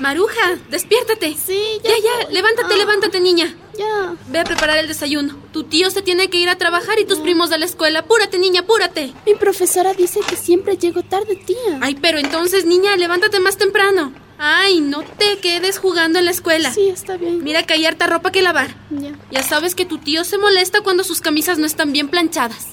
Maruja, 0.00 0.56
despiértate. 0.70 1.34
Sí, 1.36 1.78
ya. 1.84 1.90
Ya, 1.90 1.96
ya, 1.98 2.30
levántate, 2.30 2.72
Ah, 2.72 2.76
levántate, 2.78 3.20
niña. 3.20 3.54
Ya. 3.78 4.14
Ve 4.28 4.40
a 4.40 4.44
preparar 4.44 4.78
el 4.78 4.88
desayuno. 4.88 5.34
Tu 5.52 5.64
tío 5.64 5.90
se 5.90 6.02
tiene 6.02 6.28
que 6.28 6.38
ir 6.38 6.48
a 6.48 6.56
trabajar 6.58 6.98
y 6.98 7.04
tus 7.04 7.18
primos 7.18 7.50
de 7.50 7.58
la 7.58 7.64
escuela. 7.64 8.00
Apúrate, 8.00 8.38
niña, 8.38 8.60
apúrate. 8.60 9.12
Mi 9.26 9.34
profesora 9.34 9.94
dice 9.94 10.20
que 10.28 10.36
siempre 10.36 10.76
llego 10.76 11.02
tarde, 11.02 11.36
tía. 11.36 11.78
Ay, 11.80 11.96
pero 12.00 12.18
entonces, 12.18 12.66
niña, 12.66 12.96
levántate 12.96 13.40
más 13.40 13.56
temprano. 13.56 14.12
Ay, 14.38 14.80
no 14.80 15.02
te 15.02 15.38
quedes 15.38 15.78
jugando 15.78 16.18
en 16.18 16.24
la 16.24 16.32
escuela. 16.32 16.72
Sí, 16.72 16.88
está 16.88 17.16
bien. 17.16 17.44
Mira 17.44 17.62
que 17.62 17.74
hay 17.74 17.86
harta 17.86 18.06
ropa 18.06 18.32
que 18.32 18.42
lavar. 18.42 18.74
Ya. 18.90 19.12
Ya 19.30 19.42
sabes 19.42 19.74
que 19.74 19.84
tu 19.84 19.98
tío 19.98 20.24
se 20.24 20.36
molesta 20.36 20.80
cuando 20.80 21.04
sus 21.04 21.20
camisas 21.20 21.58
no 21.58 21.66
están 21.66 21.92
bien 21.92 22.08
planchadas. 22.08 22.68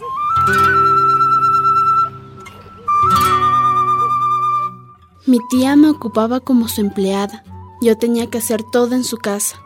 Mi 5.28 5.38
tía 5.52 5.76
me 5.76 5.90
ocupaba 5.92 6.40
como 6.40 6.68
su 6.68 6.82
empleada. 6.82 7.44
Yo 7.82 7.96
tenía 7.98 8.28
que 8.32 8.40
hacer 8.40 8.64
todo 8.64 8.96
en 8.96 9.04
su 9.04 9.18
casa. 9.18 9.62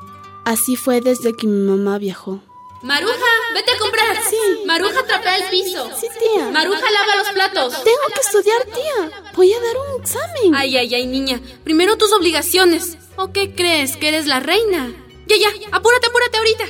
Así 0.46 0.76
fue 0.76 1.00
desde 1.02 1.34
que 1.34 1.48
mi 1.48 1.70
mamá 1.70 1.98
viajó. 1.98 2.42
Maruja, 2.82 3.16
vete 3.54 3.72
a 3.72 3.78
comprar. 3.80 4.18
Sí. 4.30 4.36
Maruja, 4.66 5.04
trapea 5.06 5.38
el 5.38 5.50
piso. 5.50 5.90
Sí, 5.96 6.08
tía. 6.20 6.50
Maruja, 6.50 6.82
lava 6.82 7.16
los 7.18 7.30
platos. 7.30 7.82
Tengo 7.82 8.08
que 8.14 8.20
estudiar, 8.20 8.66
tía. 8.66 9.24
Voy 9.34 9.54
a 9.54 9.60
dar 9.62 9.76
un 9.78 10.02
examen. 10.02 10.54
Ay, 10.54 10.76
ay, 10.76 10.94
ay, 10.94 11.06
niña. 11.06 11.40
Primero 11.64 11.98
tus 11.98 12.12
obligaciones. 12.12 12.98
¿O 13.16 13.32
qué 13.32 13.56
crees? 13.56 13.96
¿Que 13.96 14.10
eres 14.10 14.26
la 14.26 14.42
reina? 14.42 14.94
Ya, 15.28 15.38
ya, 15.38 15.48
apúrate, 15.72 16.08
apúrate 16.08 16.38
ahorita. 16.38 16.66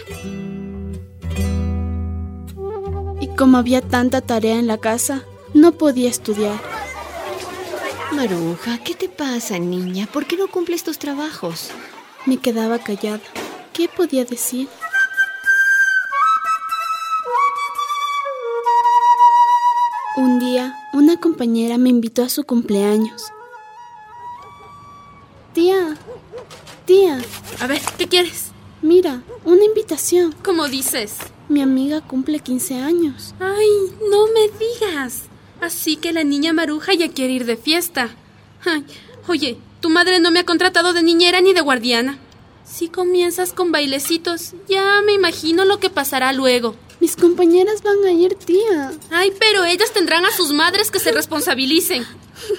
Y 3.21 3.27
como 3.35 3.57
había 3.57 3.81
tanta 3.81 4.21
tarea 4.21 4.59
en 4.59 4.67
la 4.67 4.77
casa, 4.77 5.25
no 5.55 5.71
podía 5.71 6.09
estudiar. 6.11 6.61
Maruja, 8.11 8.77
¿qué 8.83 8.93
te 8.93 9.09
pasa, 9.09 9.57
niña? 9.57 10.07
¿Por 10.13 10.27
qué 10.27 10.37
no 10.37 10.47
cumples 10.47 10.83
tus 10.83 10.99
trabajos? 10.99 11.71
Me 12.27 12.37
quedaba 12.37 12.77
callada. 12.77 13.21
¿Qué 13.73 13.87
podía 13.89 14.23
decir? 14.25 14.67
Un 20.15 20.39
día, 20.39 20.75
una 20.93 21.19
compañera 21.19 21.77
me 21.77 21.89
invitó 21.89 22.23
a 22.23 22.29
su 22.29 22.43
cumpleaños. 22.43 23.31
Tía, 25.53 25.95
tía, 26.85 27.19
A 27.59 27.67
ver, 27.67 27.81
¿qué 27.97 28.07
quieres? 28.07 28.49
mira, 28.81 29.23
una 29.45 29.63
invitación. 29.63 30.35
¿Cómo 30.43 30.67
dices? 30.67 31.17
Mi 31.49 31.61
amiga 31.61 32.01
cumple 32.01 32.39
15 32.39 32.79
años. 32.79 33.33
Ay, 33.39 33.69
no 34.09 34.27
me 34.27 34.49
digas. 34.59 35.23
Así 35.61 35.95
que 35.95 36.11
la 36.11 36.23
niña 36.23 36.53
Maruja 36.53 36.93
ya 36.93 37.09
quiere 37.11 37.33
ir 37.33 37.45
de 37.45 37.55
fiesta. 37.57 38.09
Ay, 38.65 38.85
oye, 39.27 39.57
tu 39.79 39.89
madre 39.89 40.19
no 40.19 40.31
me 40.31 40.39
ha 40.39 40.45
contratado 40.45 40.93
de 40.93 41.01
niñera 41.03 41.39
ni 41.41 41.53
de 41.53 41.61
guardiana. 41.61 42.17
Si 42.73 42.89
comienzas 42.89 43.53
con 43.53 43.71
bailecitos, 43.71 44.53
ya 44.67 45.03
me 45.05 45.13
imagino 45.13 45.63
lo 45.63 45.79
que 45.79 45.91
pasará 45.91 46.33
luego. 46.33 46.75
Mis 46.99 47.15
compañeras 47.15 47.83
van 47.83 48.03
a 48.03 48.11
ir, 48.11 48.33
tía. 48.33 48.91
Ay, 49.11 49.31
pero 49.39 49.63
ellas 49.63 49.93
tendrán 49.93 50.25
a 50.25 50.31
sus 50.31 50.53
madres 50.53 50.89
que 50.89 50.97
se 50.97 51.11
responsabilicen. 51.11 52.03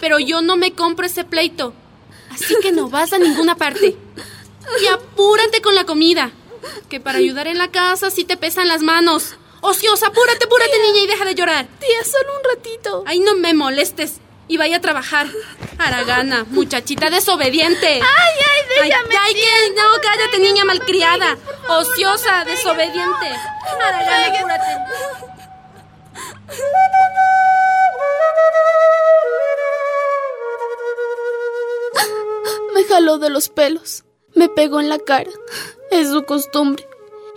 Pero 0.00 0.20
yo 0.20 0.40
no 0.40 0.57
me 0.57 0.72
compro 0.72 1.05
ese 1.05 1.24
pleito. 1.24 1.74
Así 2.31 2.55
que 2.62 2.70
no 2.70 2.88
vas 2.88 3.12
a 3.12 3.18
ninguna 3.18 3.57
parte. 3.57 3.96
Y 4.81 4.87
apúrate 4.87 5.61
con 5.61 5.74
la 5.74 5.85
comida. 5.85 6.31
Que 6.88 7.00
para 7.00 7.18
ayudar 7.18 7.48
en 7.48 7.59
la 7.59 7.72
casa 7.72 8.12
sí 8.12 8.22
te 8.22 8.37
pesan 8.37 8.68
las 8.68 8.83
manos. 8.83 9.35
Ociosa, 9.62 10.07
apúrate, 10.07 10.44
apúrate, 10.44 10.81
niña, 10.81 11.03
y 11.03 11.07
deja 11.09 11.24
de 11.24 11.35
llorar. 11.35 11.66
Tía, 11.81 12.05
solo 12.05 12.38
un 12.38 12.57
ratito. 12.57 13.03
Ay, 13.05 13.18
no 13.18 13.35
me 13.35 13.53
molestes. 13.53 14.20
Y 14.46 14.57
vaya 14.57 14.76
a 14.76 14.80
trabajar. 14.80 15.26
Aragana, 15.78 16.44
muchachita 16.44 17.11
desobediente. 17.11 17.87
Ay, 17.87 18.00
ay, 18.02 18.62
déjame. 18.68 19.16
Ay, 19.16 19.35
ay, 19.35 19.35
que 19.35 19.74
no, 19.74 19.83
cállate, 20.02 20.38
niña 20.38 20.64
malcriada. 20.64 21.37
Ociosa, 21.68 22.44
desobediente. 22.44 23.26
Aragana, 23.80 24.38
apúrate. 24.38 24.64
Me 32.74 32.85
jaló 32.85 33.18
de 33.18 33.30
los 33.30 33.48
pelos. 33.48 34.04
Me 34.35 34.48
pegó 34.48 34.80
en 34.80 34.88
la 34.88 34.98
cara. 34.98 35.30
Es 35.90 36.11
su 36.11 36.24
costumbre. 36.24 36.87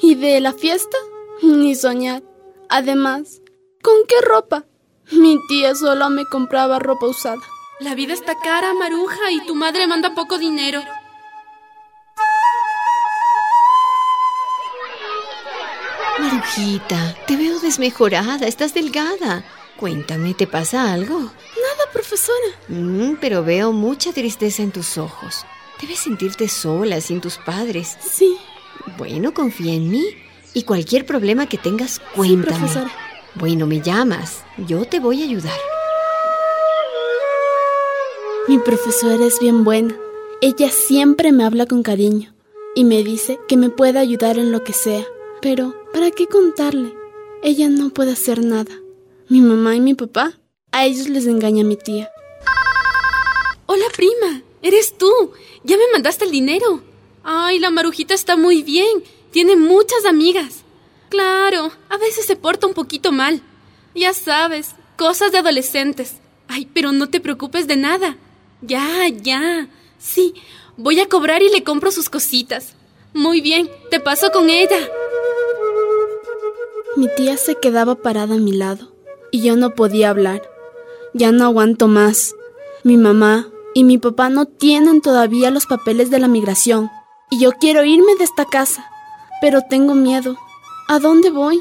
Y 0.02 0.16
de 0.16 0.40
la 0.42 0.54
fiesta, 0.54 0.98
ni 1.42 1.76
soñar. 1.76 2.24
Además, 2.70 3.42
¿con 3.82 3.96
qué 4.08 4.20
ropa? 4.22 4.66
Mi 5.12 5.38
tía 5.48 5.74
solo 5.74 6.10
me 6.10 6.26
compraba 6.26 6.80
ropa 6.80 7.08
usada. 7.08 7.42
La 7.80 7.96
vida 7.96 8.14
está 8.14 8.36
cara, 8.36 8.74
Maruja, 8.74 9.32
y 9.32 9.46
tu 9.46 9.56
madre 9.56 9.88
manda 9.88 10.14
poco 10.16 10.38
dinero. 10.38 10.82
Marujita, 16.20 17.16
te 17.28 17.38
veo 17.38 17.60
desmejorada, 17.60 18.48
estás 18.48 18.74
delgada. 18.74 19.46
Cuéntame, 19.78 20.34
¿te 20.34 20.48
pasa 20.48 20.92
algo? 20.92 21.20
Nada, 21.20 21.92
profesora. 21.94 22.48
Mm, 22.68 23.18
pero 23.22 23.44
veo 23.44 23.72
mucha 23.72 24.12
tristeza 24.12 24.64
en 24.64 24.72
tus 24.72 24.98
ojos. 24.98 25.46
Debes 25.80 26.00
sentirte 26.00 26.48
sola, 26.48 27.00
sin 27.02 27.22
tus 27.22 27.38
padres. 27.38 27.96
Sí. 28.02 28.38
Bueno, 28.98 29.34
confía 29.34 29.74
en 29.74 29.92
mí. 29.92 30.04
Y 30.56 30.64
cualquier 30.64 31.06
problema 31.06 31.46
que 31.46 31.60
tengas, 31.60 32.00
cuéntame. 32.16 32.56
Sí, 32.56 32.60
profesora. 32.74 33.07
Bueno, 33.40 33.68
me 33.68 33.82
llamas. 33.82 34.44
Yo 34.58 34.86
te 34.86 35.00
voy 35.00 35.22
a 35.22 35.26
ayudar. 35.26 35.60
Mi 38.48 38.58
profesora 38.58 39.26
es 39.26 39.40
bien 39.40 39.64
buena. 39.64 39.96
Ella 40.42 40.72
siempre 40.72 41.32
me 41.32 41.44
habla 41.44 41.68
con 41.68 41.84
cariño 41.84 42.34
y 42.74 42.84
me 42.84 43.04
dice 43.04 43.40
que 43.48 43.56
me 43.56 43.70
puede 43.70 44.00
ayudar 44.00 44.40
en 44.40 44.52
lo 44.52 44.64
que 44.64 44.74
sea. 44.74 45.06
Pero, 45.40 45.76
¿para 45.94 46.10
qué 46.10 46.26
contarle? 46.26 46.96
Ella 47.44 47.70
no 47.70 47.92
puede 47.92 48.14
hacer 48.14 48.44
nada. 48.44 48.72
Mi 49.30 49.42
mamá 49.42 49.76
y 49.76 49.82
mi 49.82 49.94
papá, 49.94 50.40
a 50.72 50.88
ellos 50.88 51.08
les 51.08 51.28
engaña 51.28 51.64
mi 51.64 51.76
tía. 51.76 52.10
Hola, 53.68 53.86
prima. 53.96 54.42
¿Eres 54.64 54.98
tú? 54.98 55.12
Ya 55.64 55.78
me 55.78 55.84
mandaste 55.94 56.26
el 56.26 56.32
dinero. 56.32 56.82
Ay, 57.24 57.60
la 57.60 57.70
marujita 57.70 58.16
está 58.16 58.36
muy 58.36 58.64
bien. 58.64 59.04
Tiene 59.30 59.56
muchas 59.58 60.06
amigas. 60.06 60.64
Claro, 61.10 61.72
a 61.90 61.98
veces 61.98 62.26
se 62.26 62.36
porta 62.36 62.68
un 62.68 62.74
poquito 62.74 63.12
mal. 63.12 63.42
Ya 63.96 64.14
sabes, 64.14 64.76
cosas 64.98 65.32
de 65.32 65.40
adolescentes. 65.40 66.18
Ay, 66.48 66.70
pero 66.74 66.92
no 66.92 67.10
te 67.10 67.20
preocupes 67.20 67.68
de 67.68 67.78
nada. 67.78 68.18
Ya, 68.62 69.08
ya. 69.08 69.68
Sí, 69.98 70.34
voy 70.76 71.00
a 71.00 71.08
cobrar 71.10 71.42
y 71.42 71.50
le 71.50 71.64
compro 71.64 71.92
sus 71.92 72.10
cositas. 72.10 72.74
Muy 73.14 73.42
bien, 73.42 73.70
te 73.90 74.00
paso 74.00 74.32
con 74.32 74.50
ella. 74.50 74.78
Mi 76.96 77.08
tía 77.16 77.38
se 77.38 77.56
quedaba 77.56 77.96
parada 77.96 78.36
a 78.36 78.40
mi 78.40 78.52
lado 78.52 78.92
y 79.32 79.42
yo 79.42 79.56
no 79.56 79.76
podía 79.76 80.10
hablar. 80.10 80.42
Ya 81.14 81.32
no 81.32 81.46
aguanto 81.46 81.88
más. 81.88 82.36
Mi 82.84 82.98
mamá 82.98 83.48
y 83.74 83.84
mi 83.84 83.98
papá 83.98 84.30
no 84.30 84.46
tienen 84.46 85.02
todavía 85.02 85.52
los 85.52 85.66
papeles 85.66 86.10
de 86.10 86.20
la 86.20 86.28
migración 86.28 86.90
y 87.30 87.40
yo 87.40 87.52
quiero 87.52 87.84
irme 87.84 88.16
de 88.16 88.24
esta 88.24 88.46
casa, 88.46 88.90
pero 89.42 89.62
tengo 89.62 89.94
miedo. 89.94 90.38
¿A 90.90 91.00
dónde 91.00 91.32
voy? 91.32 91.60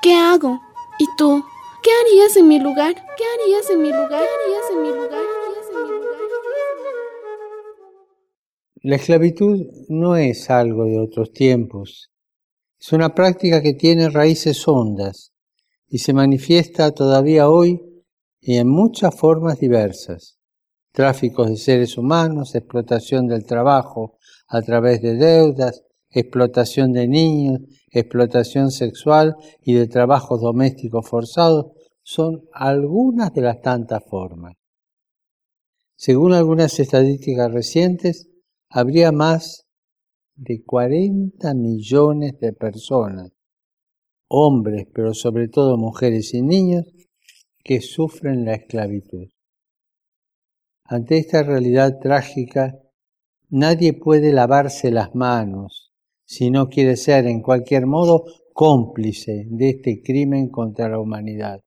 ¿Qué 0.00 0.14
hago? 0.14 0.60
¿Y 1.00 1.06
tú? 1.16 1.42
¿Qué 1.82 1.90
harías 2.00 2.36
en 2.36 2.46
mi 2.46 2.60
lugar? 2.60 2.94
¿Qué 2.94 3.24
harías 3.34 3.68
en 3.70 3.82
mi 3.82 3.88
lugar? 3.88 4.22
¿Qué 4.22 4.52
harías 4.52 4.70
en 4.72 4.82
mi 4.82 4.88
lugar? 4.90 5.22
La 8.76 8.94
esclavitud 8.94 9.66
no 9.88 10.14
es 10.14 10.48
algo 10.48 10.84
de 10.84 10.96
otros 11.00 11.32
tiempos. 11.32 12.12
Es 12.78 12.92
una 12.92 13.16
práctica 13.16 13.60
que 13.60 13.74
tiene 13.74 14.10
raíces 14.10 14.68
hondas 14.68 15.32
y 15.88 15.98
se 15.98 16.12
manifiesta 16.12 16.92
todavía 16.92 17.50
hoy 17.50 17.82
y 18.40 18.58
en 18.58 18.68
muchas 18.68 19.12
formas 19.12 19.58
diversas. 19.58 20.38
Tráficos 20.92 21.48
de 21.48 21.56
seres 21.56 21.98
humanos, 21.98 22.54
explotación 22.54 23.26
del 23.26 23.44
trabajo 23.44 24.18
a 24.46 24.62
través 24.62 25.02
de 25.02 25.16
deudas, 25.16 25.82
explotación 26.10 26.92
de 26.92 27.06
niños, 27.06 27.60
explotación 27.90 28.70
sexual 28.70 29.36
y 29.62 29.74
de 29.74 29.86
trabajos 29.86 30.40
domésticos 30.40 31.08
forzados 31.08 31.72
son 32.02 32.48
algunas 32.52 33.32
de 33.34 33.42
las 33.42 33.60
tantas 33.60 34.02
formas. 34.04 34.54
Según 35.96 36.32
algunas 36.32 36.78
estadísticas 36.78 37.52
recientes, 37.52 38.30
habría 38.70 39.12
más 39.12 39.66
de 40.36 40.62
40 40.64 41.54
millones 41.54 42.38
de 42.40 42.52
personas, 42.52 43.32
hombres, 44.28 44.86
pero 44.94 45.12
sobre 45.12 45.48
todo 45.48 45.76
mujeres 45.76 46.32
y 46.34 46.42
niños, 46.42 46.84
que 47.64 47.80
sufren 47.80 48.44
la 48.44 48.54
esclavitud. 48.54 49.28
Ante 50.84 51.18
esta 51.18 51.42
realidad 51.42 51.98
trágica, 52.00 52.78
nadie 53.50 53.92
puede 53.92 54.32
lavarse 54.32 54.90
las 54.90 55.14
manos 55.14 55.87
si 56.28 56.50
no 56.50 56.68
quiere 56.68 56.96
ser 56.96 57.26
en 57.26 57.40
cualquier 57.40 57.86
modo 57.86 58.24
cómplice 58.52 59.46
de 59.48 59.70
este 59.70 60.02
crimen 60.02 60.50
contra 60.50 60.86
la 60.90 61.00
humanidad. 61.00 61.62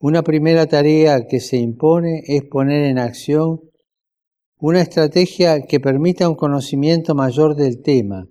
Una 0.00 0.22
primera 0.22 0.66
tarea 0.66 1.28
que 1.28 1.38
se 1.38 1.56
impone 1.56 2.24
es 2.26 2.42
poner 2.42 2.82
en 2.82 2.98
acción 2.98 3.60
una 4.58 4.80
estrategia 4.80 5.62
que 5.62 5.78
permita 5.78 6.28
un 6.28 6.34
conocimiento 6.34 7.14
mayor 7.14 7.54
del 7.54 7.80
tema, 7.80 8.26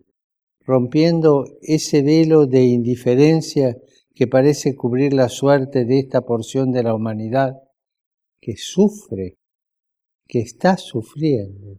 rompiendo 0.59 1.45
ese 1.61 2.01
velo 2.01 2.45
de 2.45 2.63
indiferencia 2.63 3.77
que 4.13 4.27
parece 4.27 4.75
cubrir 4.75 5.13
la 5.13 5.29
suerte 5.29 5.85
de 5.85 5.99
esta 5.99 6.21
porción 6.21 6.73
de 6.73 6.83
la 6.83 6.93
humanidad 6.93 7.53
que 8.41 8.55
sufre, 8.57 9.37
que 10.27 10.39
está 10.39 10.75
sufriendo. 10.75 11.77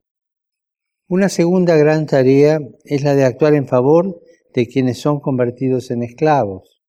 Una 1.15 1.29
segunda 1.29 1.77
gran 1.77 2.07
tarea 2.07 2.59
es 2.87 3.05
la 3.05 3.15
de 3.15 3.27
actuar 3.27 3.53
en 3.53 3.69
favor 3.69 4.23
de 4.55 4.67
quienes 4.67 4.99
son 4.99 5.21
convertidos 5.21 5.91
en 5.91 6.03
esclavos, 6.03 6.81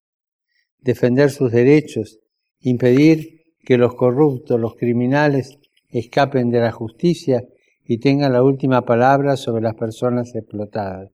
defender 0.79 1.29
sus 1.29 1.51
derechos, 1.51 2.21
impedir 2.61 3.41
que 3.65 3.77
los 3.77 3.95
corruptos, 3.95 4.57
los 4.57 4.75
criminales, 4.75 5.59
escapen 5.89 6.51
de 6.51 6.61
la 6.61 6.71
justicia 6.71 7.43
y 7.83 7.97
tengan 7.97 8.31
la 8.31 8.43
última 8.43 8.85
palabra 8.85 9.35
sobre 9.35 9.61
las 9.61 9.75
personas 9.75 10.33
explotadas. 10.35 11.11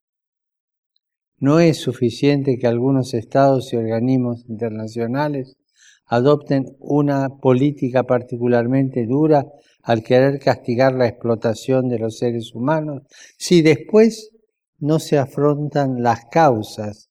No 1.40 1.60
es 1.60 1.78
suficiente 1.78 2.60
que 2.60 2.68
algunos 2.68 3.16
estados 3.16 3.74
y 3.74 3.78
organismos 3.78 4.46
internacionales 4.48 5.58
adopten 6.06 6.78
una 6.78 7.40
política 7.42 8.04
particularmente 8.04 9.08
dura 9.08 9.48
al 9.90 10.04
querer 10.04 10.38
castigar 10.38 10.94
la 10.94 11.08
explotación 11.08 11.90
de 11.90 11.98
los 11.98 12.20
seres 12.20 12.54
humanos 12.54 13.08
si 13.40 13.64
después 13.64 14.30
no 14.78 15.00
se 15.00 15.18
afrontan 15.18 16.04
las 16.04 16.26
causas, 16.26 17.10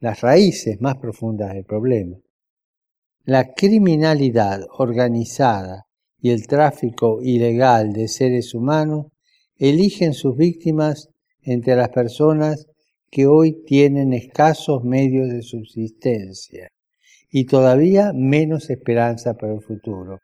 las 0.00 0.20
raíces 0.20 0.82
más 0.82 0.98
profundas 0.98 1.54
del 1.54 1.64
problema. 1.64 2.18
La 3.24 3.54
criminalidad 3.54 4.66
organizada 4.76 5.86
y 6.20 6.28
el 6.28 6.46
tráfico 6.46 7.22
ilegal 7.22 7.94
de 7.94 8.08
seres 8.08 8.52
humanos 8.52 9.06
eligen 9.56 10.12
sus 10.12 10.36
víctimas 10.36 11.08
entre 11.40 11.74
las 11.74 11.88
personas 11.88 12.66
que 13.10 13.26
hoy 13.26 13.64
tienen 13.64 14.12
escasos 14.12 14.84
medios 14.84 15.30
de 15.30 15.40
subsistencia 15.40 16.68
y 17.30 17.46
todavía 17.46 18.12
menos 18.14 18.68
esperanza 18.68 19.38
para 19.38 19.54
el 19.54 19.62
futuro. 19.62 20.20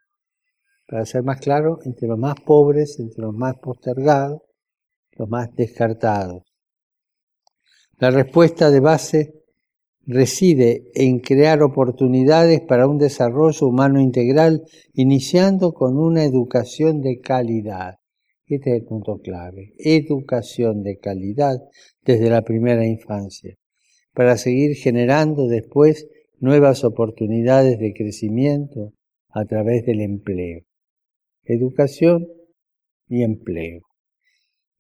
Para 0.91 1.07
ser 1.07 1.23
más 1.23 1.39
claro, 1.39 1.79
entre 1.85 2.09
los 2.09 2.19
más 2.19 2.35
pobres, 2.45 2.99
entre 2.99 3.23
los 3.23 3.33
más 3.33 3.55
postergados, 3.63 4.43
los 5.13 5.29
más 5.29 5.55
descartados. 5.55 6.43
La 7.99 8.11
respuesta 8.11 8.73
de 8.73 8.81
base 8.81 9.35
reside 10.05 10.91
en 10.95 11.21
crear 11.21 11.63
oportunidades 11.63 12.63
para 12.63 12.89
un 12.89 12.99
desarrollo 12.99 13.69
humano 13.69 14.01
integral, 14.01 14.65
iniciando 14.93 15.75
con 15.75 15.97
una 15.97 16.25
educación 16.25 17.03
de 17.03 17.21
calidad. 17.21 17.95
Este 18.47 18.71
es 18.71 18.81
el 18.81 18.85
punto 18.85 19.21
clave. 19.21 19.75
Educación 19.79 20.83
de 20.83 20.99
calidad 20.99 21.61
desde 22.03 22.31
la 22.31 22.43
primera 22.43 22.85
infancia, 22.85 23.55
para 24.13 24.37
seguir 24.37 24.75
generando 24.75 25.47
después 25.47 26.09
nuevas 26.41 26.83
oportunidades 26.83 27.79
de 27.79 27.93
crecimiento 27.93 28.93
a 29.29 29.45
través 29.45 29.87
del 29.87 30.01
empleo. 30.01 30.65
Educación 31.53 32.29
y 33.09 33.25
empleo. 33.25 33.81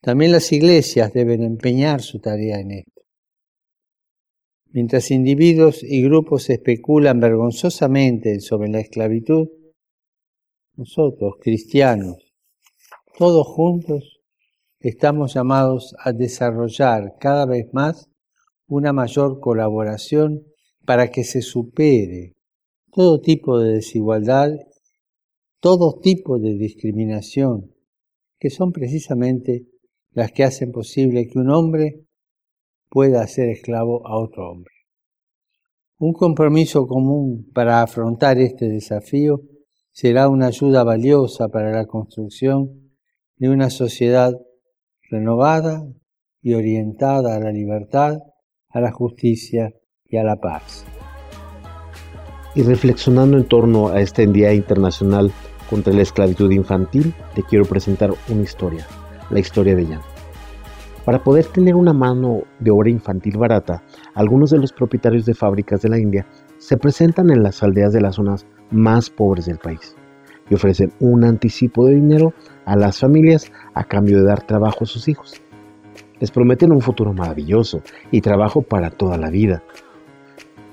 También 0.00 0.30
las 0.30 0.52
iglesias 0.52 1.12
deben 1.12 1.42
empeñar 1.42 2.00
su 2.00 2.20
tarea 2.20 2.60
en 2.60 2.70
esto. 2.70 3.02
Mientras 4.66 5.10
individuos 5.10 5.82
y 5.82 6.00
grupos 6.00 6.48
especulan 6.48 7.18
vergonzosamente 7.18 8.38
sobre 8.38 8.68
la 8.68 8.78
esclavitud, 8.78 9.48
nosotros, 10.76 11.34
cristianos, 11.40 12.18
todos 13.18 13.48
juntos, 13.48 14.20
estamos 14.78 15.34
llamados 15.34 15.96
a 15.98 16.12
desarrollar 16.12 17.16
cada 17.18 17.46
vez 17.46 17.66
más 17.72 18.08
una 18.68 18.92
mayor 18.92 19.40
colaboración 19.40 20.46
para 20.86 21.10
que 21.10 21.24
se 21.24 21.42
supere 21.42 22.36
todo 22.92 23.20
tipo 23.20 23.58
de 23.58 23.72
desigualdad, 23.72 24.52
todo 25.60 26.00
tipo 26.00 26.38
de 26.38 26.54
discriminación, 26.54 27.74
que 28.38 28.48
son 28.48 28.72
precisamente 28.72 29.66
las 30.10 30.32
que 30.32 30.44
hacen 30.44 30.72
posible 30.72 31.28
que 31.28 31.38
un 31.38 31.50
hombre 31.50 32.06
pueda 32.88 33.26
ser 33.26 33.50
esclavo 33.50 34.06
a 34.06 34.18
otro 34.18 34.50
hombre. 34.50 34.72
Un 35.98 36.14
compromiso 36.14 36.86
común 36.86 37.50
para 37.52 37.82
afrontar 37.82 38.38
este 38.38 38.68
desafío 38.68 39.42
será 39.92 40.28
una 40.28 40.46
ayuda 40.46 40.82
valiosa 40.82 41.48
para 41.48 41.70
la 41.70 41.86
construcción 41.86 42.94
de 43.36 43.50
una 43.50 43.68
sociedad 43.68 44.32
renovada 45.10 45.86
y 46.40 46.54
orientada 46.54 47.36
a 47.36 47.40
la 47.40 47.52
libertad, 47.52 48.18
a 48.70 48.80
la 48.80 48.92
justicia 48.92 49.74
y 50.06 50.16
a 50.16 50.24
la 50.24 50.36
paz. 50.36 50.86
Y 52.54 52.62
reflexionando 52.62 53.36
en 53.36 53.46
torno 53.46 53.88
a 53.88 54.00
este 54.00 54.26
Día 54.26 54.54
Internacional 54.54 55.30
contra 55.70 55.94
la 55.94 56.02
Esclavitud 56.02 56.50
Infantil, 56.50 57.14
te 57.34 57.44
quiero 57.44 57.64
presentar 57.64 58.10
una 58.28 58.42
historia, 58.42 58.84
la 59.30 59.38
historia 59.38 59.76
de 59.76 59.86
Jan. 59.86 60.00
Para 61.04 61.22
poder 61.22 61.46
tener 61.46 61.76
una 61.76 61.92
mano 61.92 62.42
de 62.58 62.70
obra 62.70 62.90
infantil 62.90 63.38
barata, 63.38 63.82
algunos 64.14 64.50
de 64.50 64.58
los 64.58 64.72
propietarios 64.72 65.24
de 65.24 65.34
fábricas 65.34 65.80
de 65.80 65.88
la 65.88 65.98
India 65.98 66.26
se 66.58 66.76
presentan 66.76 67.30
en 67.30 67.42
las 67.42 67.62
aldeas 67.62 67.92
de 67.92 68.00
las 68.00 68.16
zonas 68.16 68.46
más 68.70 69.08
pobres 69.08 69.46
del 69.46 69.58
país 69.58 69.96
y 70.50 70.54
ofrecen 70.54 70.92
un 70.98 71.24
anticipo 71.24 71.86
de 71.86 71.94
dinero 71.94 72.34
a 72.66 72.76
las 72.76 72.98
familias 72.98 73.50
a 73.72 73.84
cambio 73.84 74.18
de 74.18 74.24
dar 74.24 74.42
trabajo 74.42 74.84
a 74.84 74.86
sus 74.86 75.08
hijos. 75.08 75.40
Les 76.18 76.30
prometen 76.30 76.72
un 76.72 76.82
futuro 76.82 77.14
maravilloso 77.14 77.80
y 78.10 78.20
trabajo 78.20 78.60
para 78.60 78.90
toda 78.90 79.16
la 79.16 79.30
vida. 79.30 79.62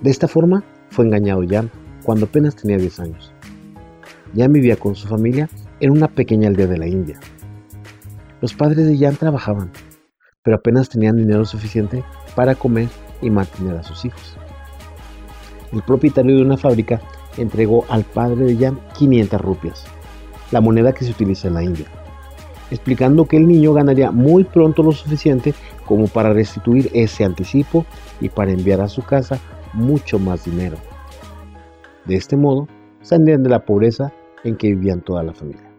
De 0.01 0.09
esta 0.09 0.27
forma 0.27 0.63
fue 0.89 1.05
engañado 1.05 1.41
Jan 1.47 1.71
cuando 2.03 2.25
apenas 2.25 2.55
tenía 2.55 2.77
10 2.77 2.99
años. 2.99 3.33
Jan 4.35 4.53
vivía 4.53 4.75
con 4.75 4.95
su 4.95 5.07
familia 5.07 5.49
en 5.79 5.91
una 5.91 6.07
pequeña 6.07 6.47
aldea 6.47 6.67
de 6.67 6.77
la 6.77 6.87
India. 6.87 7.19
Los 8.41 8.53
padres 8.53 8.87
de 8.87 8.97
Jan 8.97 9.15
trabajaban 9.15 9.71
pero 10.47 10.55
apenas 10.55 10.87
tenían 10.87 11.17
dinero 11.17 11.43
suficiente 11.43 12.05
para 12.33 12.55
comer 12.55 12.87
y 13.21 13.29
mantener 13.29 13.75
a 13.75 13.83
sus 13.83 14.05
hijos. 14.05 14.37
El 15.73 15.81
propietario 15.81 16.37
de 16.37 16.41
una 16.41 16.55
fábrica 16.55 17.01
entregó 17.35 17.83
al 17.89 18.05
padre 18.05 18.45
de 18.45 18.55
Jan 18.55 18.79
500 18.97 19.41
rupias, 19.41 19.85
la 20.51 20.61
moneda 20.61 20.93
que 20.93 21.03
se 21.03 21.11
utiliza 21.11 21.49
en 21.49 21.53
la 21.53 21.63
India, 21.63 21.87
explicando 22.71 23.25
que 23.25 23.35
el 23.35 23.45
niño 23.45 23.73
ganaría 23.73 24.09
muy 24.11 24.45
pronto 24.45 24.83
lo 24.83 24.93
suficiente 24.93 25.53
como 25.85 26.07
para 26.07 26.31
restituir 26.31 26.89
ese 26.93 27.25
anticipo 27.25 27.85
y 28.21 28.29
para 28.29 28.51
enviar 28.51 28.79
a 28.79 28.87
su 28.87 29.01
casa 29.01 29.39
mucho 29.73 30.17
más 30.17 30.45
dinero. 30.45 30.77
De 32.05 32.15
este 32.15 32.37
modo, 32.37 32.69
saldrían 33.01 33.43
de 33.43 33.49
la 33.49 33.65
pobreza 33.65 34.13
en 34.43 34.55
que 34.55 34.69
vivían 34.69 35.01
toda 35.01 35.23
la 35.23 35.33
familia. 35.33 35.71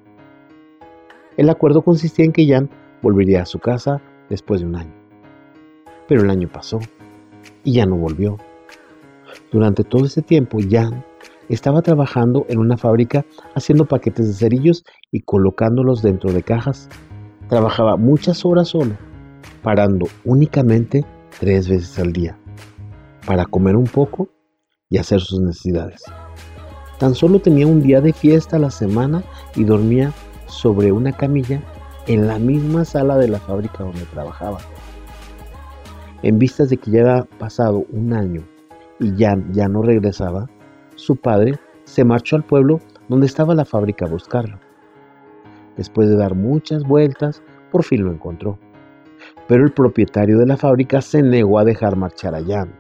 El 1.37 1.51
acuerdo 1.51 1.83
consistía 1.83 2.25
en 2.25 2.33
que 2.33 2.47
Jan 2.47 2.69
volvería 3.03 3.43
a 3.43 3.47
su 3.47 3.59
casa 3.59 4.01
después 4.29 4.61
de 4.61 4.67
un 4.67 4.77
año. 4.77 4.93
Pero 6.09 6.23
el 6.23 6.31
año 6.31 6.49
pasó 6.49 6.81
y 7.65 7.75
ya 7.75 7.87
no 7.87 7.97
volvió. 7.97 8.39
Durante 9.53 9.85
todo 9.85 10.05
ese 10.05 10.23
tiempo, 10.23 10.59
Jan 10.69 11.05
estaba 11.49 11.83
trabajando 11.83 12.45
en 12.49 12.59
una 12.59 12.77
fábrica 12.77 13.25
haciendo 13.55 13.87
paquetes 13.87 14.27
de 14.27 14.35
cerillos 14.35 14.85
y 15.11 15.21
colocándolos 15.21 16.03
dentro 16.03 16.33
de 16.33 16.43
cajas. 16.43 16.89
Trabajaba 17.49 17.97
muchas 17.97 18.45
horas 18.45 18.69
solo, 18.69 18.97
parando 19.63 20.07
únicamente 20.25 21.05
tres 21.39 21.69
veces 21.69 21.99
al 21.99 22.13
día, 22.13 22.39
para 23.27 23.47
comer 23.47 23.77
un 23.77 23.87
poco 23.87 24.29
y 24.91 24.99
hacer 24.99 25.21
sus 25.21 25.41
necesidades. 25.41 26.03
Tan 26.99 27.15
solo 27.15 27.39
tenía 27.39 27.67
un 27.67 27.81
día 27.81 28.01
de 28.01 28.13
fiesta 28.13 28.57
a 28.57 28.61
la 28.61 28.71
semana 28.71 29.23
y 29.55 29.65
dormía 29.65 30.13
sobre 30.47 30.91
una 30.91 31.13
camilla 31.13 31.63
en 32.07 32.27
la 32.27 32.39
misma 32.39 32.85
sala 32.85 33.17
de 33.17 33.29
la 33.29 33.39
fábrica 33.39 33.85
donde 33.85 34.05
trabajaba. 34.07 34.59
En 36.23 36.39
vistas 36.39 36.71
de 36.71 36.77
que 36.77 36.91
ya 36.91 37.01
había 37.03 37.25
pasado 37.39 37.85
un 37.91 38.13
año 38.13 38.43
y 38.99 39.15
Jan 39.17 39.53
ya 39.53 39.69
no 39.69 39.83
regresaba, 39.83 40.49
su 40.97 41.15
padre 41.15 41.59
se 41.85 42.05
marchó 42.05 42.35
al 42.35 42.45
pueblo 42.45 42.81
donde 43.09 43.27
estaba 43.27 43.55
la 43.55 43.65
fábrica 43.65 44.07
a 44.07 44.09
buscarlo. 44.09 44.59
Después 45.77 46.09
de 46.09 46.17
dar 46.17 46.35
muchas 46.35 46.83
vueltas, 46.83 47.41
por 47.71 47.85
fin 47.85 48.05
lo 48.05 48.11
encontró. 48.11 48.59
Pero 49.47 49.65
el 49.65 49.73
propietario 49.73 50.39
de 50.39 50.47
la 50.47 50.57
fábrica 50.57 51.01
se 51.01 51.23
negó 51.23 51.59
a 51.59 51.65
dejar 51.65 51.95
marchar 51.95 52.35
a 52.35 52.45
Jan. 52.45 52.73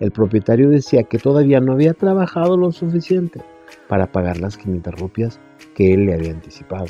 El 0.00 0.10
propietario 0.10 0.68
decía 0.68 1.04
que 1.04 1.18
todavía 1.18 1.60
no 1.60 1.72
había 1.72 1.94
trabajado 1.94 2.56
lo 2.56 2.72
suficiente 2.72 3.40
para 3.88 4.10
pagar 4.10 4.40
las 4.40 4.56
500 4.56 4.94
rupias 4.94 5.40
que 5.74 5.94
él 5.94 6.06
le 6.06 6.14
había 6.14 6.32
anticipado 6.32 6.86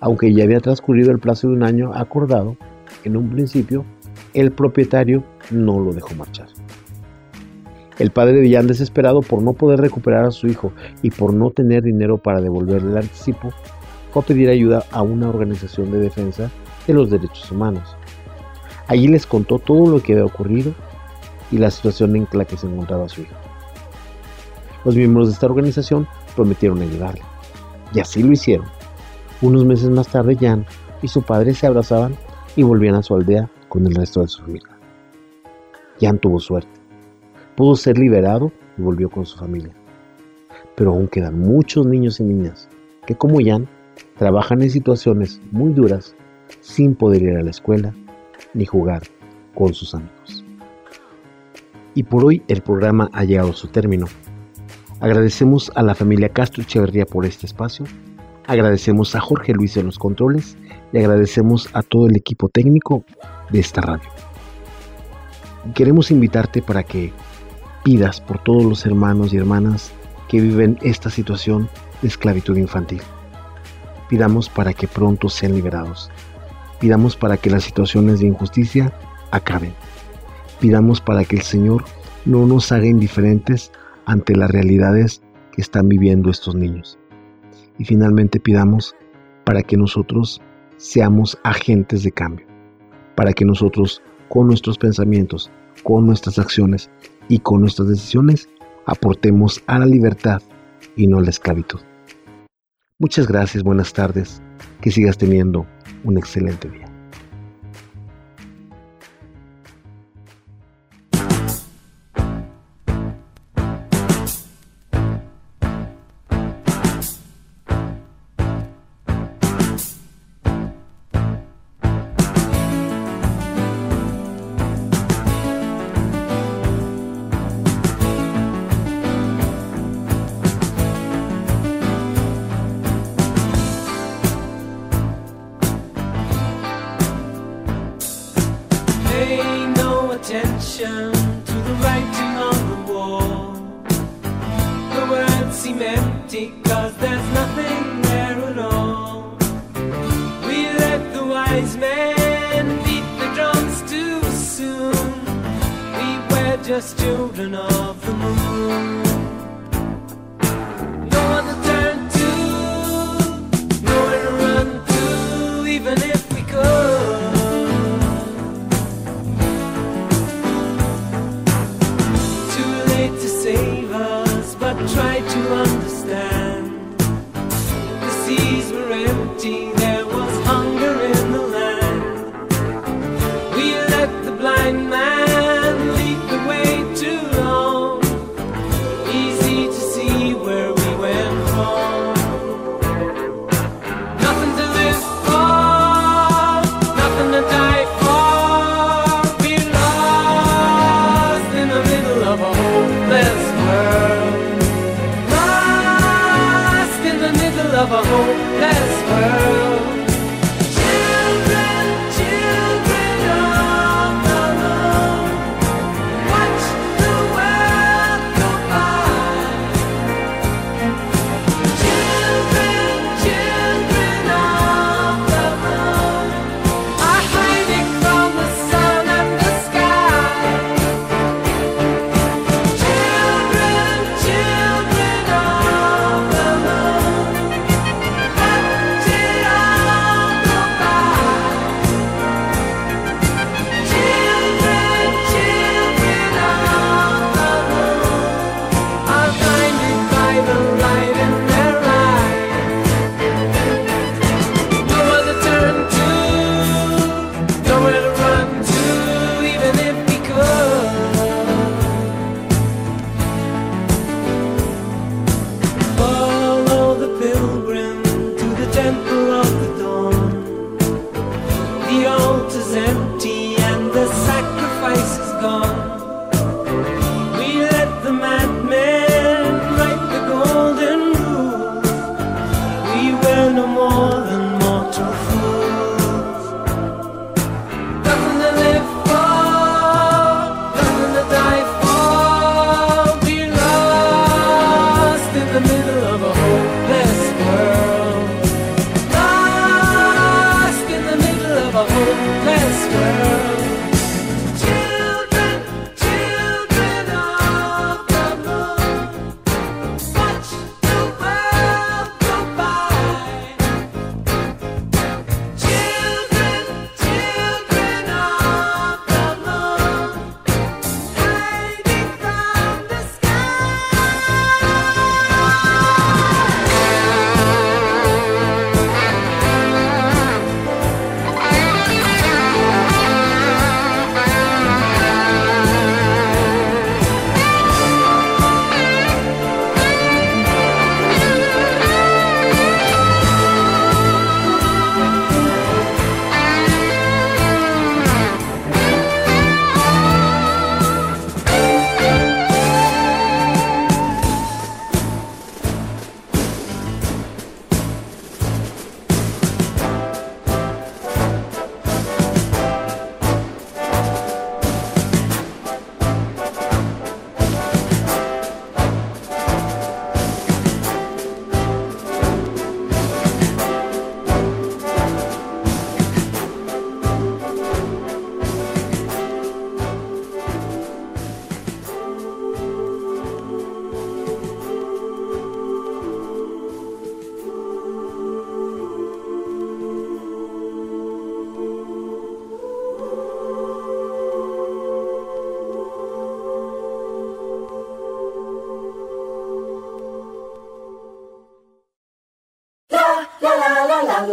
aunque 0.00 0.32
ya 0.32 0.44
había 0.44 0.60
transcurrido 0.60 1.10
el 1.10 1.18
plazo 1.18 1.48
de 1.48 1.54
un 1.54 1.62
año 1.62 1.92
acordado, 1.94 2.56
en 3.04 3.16
un 3.16 3.30
principio 3.30 3.84
el 4.34 4.52
propietario 4.52 5.24
no 5.50 5.80
lo 5.80 5.92
dejó 5.92 6.14
marchar. 6.14 6.48
El 7.98 8.10
padre 8.10 8.42
de 8.42 8.52
Jan, 8.52 8.66
desesperado 8.66 9.22
por 9.22 9.42
no 9.42 9.54
poder 9.54 9.80
recuperar 9.80 10.26
a 10.26 10.30
su 10.30 10.46
hijo 10.48 10.72
y 11.02 11.10
por 11.10 11.32
no 11.32 11.50
tener 11.50 11.82
dinero 11.82 12.18
para 12.18 12.42
devolverle 12.42 12.90
el 12.90 12.98
anticipo, 12.98 13.50
fue 14.10 14.22
a 14.22 14.26
pedir 14.26 14.50
ayuda 14.50 14.84
a 14.90 15.02
una 15.02 15.28
organización 15.28 15.90
de 15.90 15.98
defensa 15.98 16.50
de 16.86 16.92
los 16.92 17.10
derechos 17.10 17.50
humanos. 17.50 17.96
Allí 18.86 19.08
les 19.08 19.26
contó 19.26 19.58
todo 19.58 19.90
lo 19.90 20.02
que 20.02 20.12
había 20.12 20.26
ocurrido 20.26 20.74
y 21.50 21.58
la 21.58 21.70
situación 21.70 22.16
en 22.16 22.28
la 22.32 22.44
que 22.44 22.56
se 22.56 22.66
encontraba 22.66 23.08
su 23.08 23.22
hijo. 23.22 23.34
Los 24.84 24.94
miembros 24.96 25.28
de 25.28 25.34
esta 25.34 25.46
organización 25.46 26.06
prometieron 26.34 26.80
ayudarle, 26.82 27.22
y 27.92 28.00
así 28.00 28.22
lo 28.22 28.32
hicieron. 28.32 28.66
Unos 29.42 29.64
meses 29.64 29.90
más 29.90 30.08
tarde, 30.08 30.36
Jan 30.36 30.64
y 31.02 31.08
su 31.08 31.22
padre 31.22 31.54
se 31.54 31.66
abrazaban 31.66 32.16
y 32.56 32.62
volvían 32.62 32.94
a 32.94 33.02
su 33.02 33.14
aldea 33.14 33.50
con 33.68 33.86
el 33.86 33.94
resto 33.94 34.22
de 34.22 34.28
su 34.28 34.42
familia. 34.42 34.78
Jan 36.00 36.18
tuvo 36.18 36.40
suerte. 36.40 36.70
Pudo 37.54 37.76
ser 37.76 37.98
liberado 37.98 38.52
y 38.78 38.82
volvió 38.82 39.10
con 39.10 39.26
su 39.26 39.38
familia. 39.38 39.74
Pero 40.74 40.92
aún 40.92 41.08
quedan 41.08 41.38
muchos 41.38 41.86
niños 41.86 42.20
y 42.20 42.24
niñas 42.24 42.68
que, 43.06 43.14
como 43.14 43.38
Jan, 43.44 43.68
trabajan 44.18 44.62
en 44.62 44.70
situaciones 44.70 45.40
muy 45.50 45.72
duras 45.72 46.14
sin 46.60 46.94
poder 46.94 47.22
ir 47.22 47.36
a 47.36 47.42
la 47.42 47.50
escuela 47.50 47.94
ni 48.54 48.64
jugar 48.66 49.02
con 49.54 49.74
sus 49.74 49.94
amigos. 49.94 50.45
Y 51.96 52.04
por 52.04 52.24
hoy 52.24 52.44
el 52.46 52.62
programa 52.62 53.10
ha 53.12 53.24
llegado 53.24 53.50
a 53.50 53.54
su 53.54 53.66
término. 53.66 54.06
Agradecemos 55.00 55.72
a 55.74 55.82
la 55.82 55.96
familia 55.96 56.28
Castro 56.28 56.62
Echeverría 56.62 57.06
por 57.06 57.26
este 57.26 57.46
espacio 57.46 57.86
Agradecemos 58.46 59.16
a 59.16 59.20
Jorge 59.20 59.52
Luis 59.52 59.76
en 59.76 59.86
los 59.86 59.98
controles 59.98 60.56
y 60.92 60.98
agradecemos 60.98 61.68
a 61.72 61.82
todo 61.82 62.06
el 62.06 62.16
equipo 62.16 62.48
técnico 62.48 63.04
de 63.50 63.58
esta 63.58 63.80
radio. 63.80 64.08
Queremos 65.74 66.12
invitarte 66.12 66.62
para 66.62 66.84
que 66.84 67.12
pidas 67.82 68.20
por 68.20 68.38
todos 68.38 68.64
los 68.64 68.86
hermanos 68.86 69.32
y 69.32 69.36
hermanas 69.36 69.90
que 70.28 70.40
viven 70.40 70.78
esta 70.82 71.10
situación 71.10 71.68
de 72.02 72.08
esclavitud 72.08 72.56
infantil. 72.56 73.02
Pidamos 74.08 74.48
para 74.48 74.72
que 74.72 74.86
pronto 74.86 75.28
sean 75.28 75.56
liberados. 75.56 76.08
Pidamos 76.78 77.16
para 77.16 77.36
que 77.38 77.50
las 77.50 77.64
situaciones 77.64 78.20
de 78.20 78.28
injusticia 78.28 78.92
acaben. 79.32 79.72
Pidamos 80.60 81.00
para 81.00 81.24
que 81.24 81.36
el 81.36 81.42
Señor 81.42 81.84
no 82.24 82.46
nos 82.46 82.72
haga 82.72 82.86
indiferentes 82.86 83.72
ante 84.04 84.36
las 84.36 84.50
realidades 84.50 85.22
que 85.52 85.60
están 85.60 85.88
viviendo 85.88 86.30
estos 86.30 86.54
niños 86.54 86.98
y 87.78 87.84
finalmente 87.84 88.40
pidamos 88.40 88.94
para 89.44 89.62
que 89.62 89.76
nosotros 89.76 90.40
seamos 90.76 91.38
agentes 91.44 92.02
de 92.02 92.12
cambio, 92.12 92.46
para 93.14 93.32
que 93.32 93.44
nosotros 93.44 94.02
con 94.28 94.48
nuestros 94.48 94.78
pensamientos, 94.78 95.50
con 95.82 96.06
nuestras 96.06 96.38
acciones 96.38 96.90
y 97.28 97.38
con 97.38 97.60
nuestras 97.60 97.88
decisiones 97.88 98.48
aportemos 98.86 99.62
a 99.66 99.78
la 99.78 99.86
libertad 99.86 100.42
y 100.96 101.06
no 101.06 101.18
a 101.18 101.22
la 101.22 101.30
esclavitud. 101.30 101.80
Muchas 102.98 103.26
gracias, 103.26 103.62
buenas 103.62 103.92
tardes, 103.92 104.42
que 104.80 104.90
sigas 104.90 105.18
teniendo 105.18 105.66
un 106.04 106.16
excelente 106.16 106.68
día. 106.70 106.85